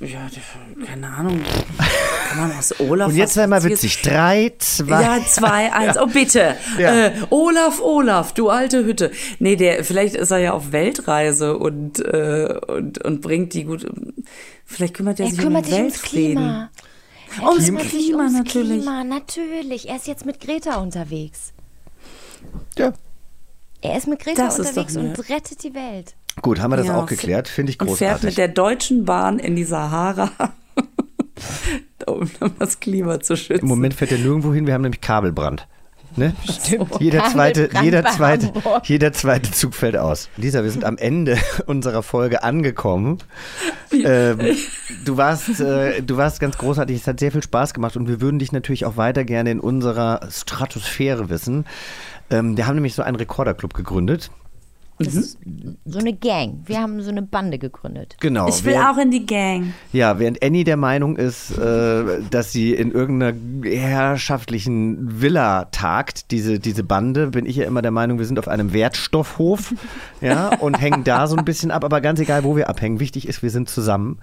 [0.00, 0.28] Ja,
[0.86, 1.40] keine Ahnung.
[2.28, 3.08] Kann man aus Olaf.
[3.08, 4.02] Und jetzt sei mal witzig.
[4.02, 5.02] Drei, zwei.
[5.02, 5.96] Ja, zwei, eins.
[5.98, 6.56] Oh, bitte.
[6.78, 7.06] Ja.
[7.06, 9.10] Äh, Olaf, Olaf, du alte Hütte.
[9.38, 13.86] Nee, der, vielleicht ist er ja auf Weltreise und, äh, und, und bringt die gut.
[14.64, 16.34] Vielleicht kümmert er, er sich kümmert um sich den ums Weltfrieden.
[16.34, 16.70] Klima.
[17.36, 18.82] Er Ums sich Klima ums natürlich.
[18.82, 19.88] Klima, natürlich.
[19.88, 21.52] Er ist jetzt mit Greta unterwegs.
[22.76, 22.92] Ja.
[23.82, 26.14] Er ist mit Greta Das unterwegs und rettet die Welt.
[26.42, 27.48] Gut, haben wir das Ja, auch geklärt?
[27.48, 28.24] Finde ich Und fährt großartig.
[28.24, 30.30] mit der Deutschen Bahn in die Sahara,
[32.06, 32.28] um
[32.58, 33.62] das Klima zu schützen.
[33.62, 35.66] Im Moment fährt er nirgendwo hin, wir haben nämlich Kabelbrand.
[36.16, 36.34] Ne?
[36.44, 37.00] Stimmt.
[37.00, 40.28] Jeder zweite, jeder, zweite, jeder zweite Zug fällt aus.
[40.36, 43.18] Lisa, wir sind am Ende unserer Folge angekommen.
[43.92, 44.38] Ähm,
[45.04, 48.20] du, warst, äh, du warst ganz großartig, es hat sehr viel Spaß gemacht und wir
[48.20, 51.64] würden dich natürlich auch weiter gerne in unserer Stratosphäre wissen.
[52.28, 54.32] Ähm, wir haben nämlich so einen Rekorderclub gegründet.
[55.02, 55.38] Das ist
[55.86, 56.60] so eine Gang.
[56.66, 58.16] Wir haben so eine Bande gegründet.
[58.20, 58.48] Genau.
[58.48, 59.72] Ich will wer- auch in die Gang.
[59.92, 63.32] Ja, während Annie der Meinung ist, äh, dass sie in irgendeiner
[63.70, 68.48] herrschaftlichen Villa tagt, diese, diese Bande, bin ich ja immer der Meinung, wir sind auf
[68.48, 69.74] einem Wertstoffhof
[70.20, 71.84] ja, und hängen da so ein bisschen ab.
[71.84, 74.18] Aber ganz egal, wo wir abhängen, wichtig ist, wir sind zusammen.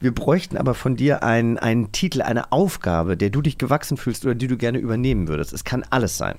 [0.00, 4.24] Wir bräuchten aber von dir einen, einen Titel, eine Aufgabe, der du dich gewachsen fühlst
[4.24, 5.52] oder die du gerne übernehmen würdest.
[5.52, 6.36] Es kann alles sein.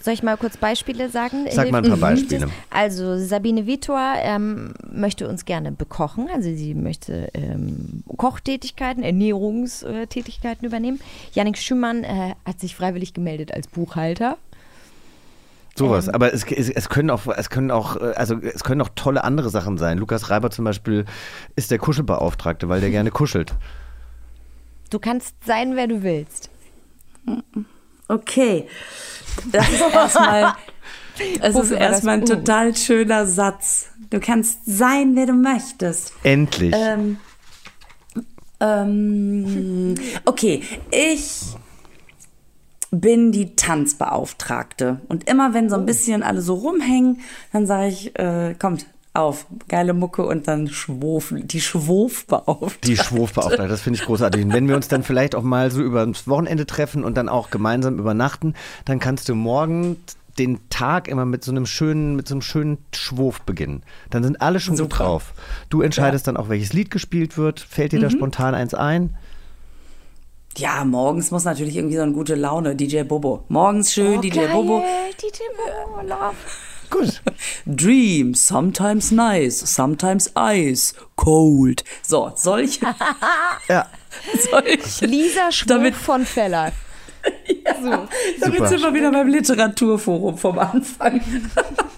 [0.00, 1.46] Soll ich mal kurz Beispiele sagen?
[1.50, 1.98] Sag mal ein paar.
[1.98, 2.48] Beispiele.
[2.70, 6.28] Also Sabine Vitor ähm, möchte uns gerne bekochen.
[6.32, 11.00] Also sie möchte ähm, Kochtätigkeiten, Ernährungstätigkeiten übernehmen.
[11.32, 14.36] Janik Schümann äh, hat sich freiwillig gemeldet als Buchhalter.
[15.78, 16.08] Sowas.
[16.08, 16.14] Ähm.
[16.14, 19.24] Aber es, es, es können auch, es können auch, äh, also es können auch tolle
[19.24, 19.98] andere Sachen sein.
[19.98, 21.06] Lukas Reiber zum Beispiel
[21.56, 23.54] ist der Kuschelbeauftragte, weil der gerne kuschelt.
[24.90, 26.50] Du kannst sein, wer du willst.
[28.08, 28.66] Okay.
[29.52, 30.54] Das ist erstmal.
[31.40, 33.88] Es ist erstmal ein total schöner Satz.
[34.10, 36.12] Du kannst sein, wer du möchtest.
[36.22, 36.72] Endlich.
[36.76, 37.16] Ähm,
[38.60, 40.62] ähm, okay,
[40.92, 41.56] ich
[42.90, 45.00] bin die Tanzbeauftragte.
[45.08, 47.20] Und immer wenn so ein bisschen alle so rumhängen,
[47.52, 48.86] dann sage ich, äh, kommt
[49.18, 52.88] auf, geile Mucke und dann Schwof, die Schwofbeauftragte.
[52.88, 54.44] Die Schwurfbeauftragte, das finde ich großartig.
[54.44, 57.28] Und wenn wir uns dann vielleicht auch mal so über das Wochenende treffen und dann
[57.28, 58.54] auch gemeinsam übernachten,
[58.84, 59.96] dann kannst du morgen
[60.38, 63.82] den Tag immer mit so einem schönen, mit so einem schönen Schwurf beginnen.
[64.10, 65.04] Dann sind alle schon gut Super.
[65.04, 65.34] drauf.
[65.68, 67.58] Du entscheidest dann auch, welches Lied gespielt wird.
[67.58, 68.12] Fällt dir da Mhm.
[68.12, 69.16] spontan eins ein?
[70.56, 73.44] Ja, morgens muss natürlich irgendwie so eine gute Laune, DJ Bobo.
[73.48, 74.82] Morgens schön, Oh, DJ geil, Bobo.
[75.20, 76.34] DJ Bobo, love.
[76.90, 77.20] Gut.
[77.66, 81.84] Dream, sometimes nice, sometimes ice, cold.
[82.02, 82.80] So, solche.
[83.68, 83.86] ja.
[84.50, 85.06] solche.
[85.06, 86.72] Lisa Schwurf Damit- von Feller.
[88.40, 88.68] Damit Super.
[88.68, 91.20] sind wir wieder beim Literaturforum vom Anfang.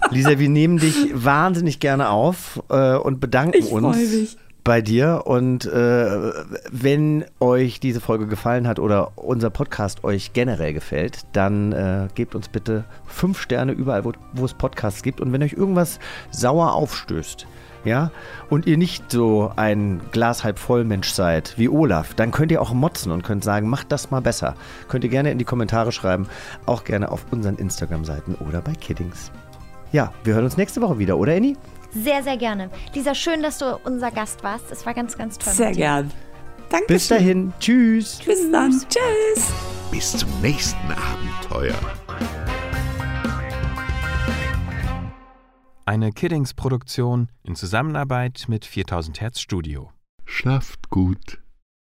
[0.09, 4.37] Lisa, wir nehmen dich wahnsinnig gerne auf äh, und bedanken Ich freu uns mich.
[4.63, 5.23] Bei dir.
[5.25, 6.31] Und äh,
[6.71, 12.35] wenn euch diese Folge gefallen hat oder unser Podcast euch generell gefällt, dann äh, gebt
[12.35, 15.21] uns bitte fünf Sterne überall, wo, wo es Podcasts gibt.
[15.21, 15.99] Und wenn euch irgendwas
[16.31, 17.47] sauer aufstößt,
[17.83, 18.11] ja,
[18.49, 22.61] und ihr nicht so ein Glas halb voll Mensch seid wie Olaf, dann könnt ihr
[22.61, 24.55] auch motzen und könnt sagen, macht das mal besser.
[24.87, 26.27] Könnt ihr gerne in die Kommentare schreiben,
[26.67, 29.31] auch gerne auf unseren Instagram-Seiten oder bei Kiddings.
[29.91, 31.55] Ja, wir hören uns nächste Woche wieder, oder Annie?
[31.93, 32.69] Sehr, sehr gerne.
[32.93, 34.71] Lisa, schön, dass du unser Gast warst.
[34.71, 35.53] Es war ganz, ganz toll.
[35.53, 35.81] Sehr mit dir.
[35.81, 36.11] gern.
[36.69, 36.87] Danke.
[36.87, 38.19] Bis dahin, tschüss.
[38.25, 38.71] Bis dann.
[38.71, 39.51] Tschüss.
[39.91, 41.75] Bis zum nächsten Abenteuer.
[45.85, 49.91] Eine Kiddings-Produktion in Zusammenarbeit mit 4000 Hertz Studio.
[50.25, 51.40] Schlaft gut.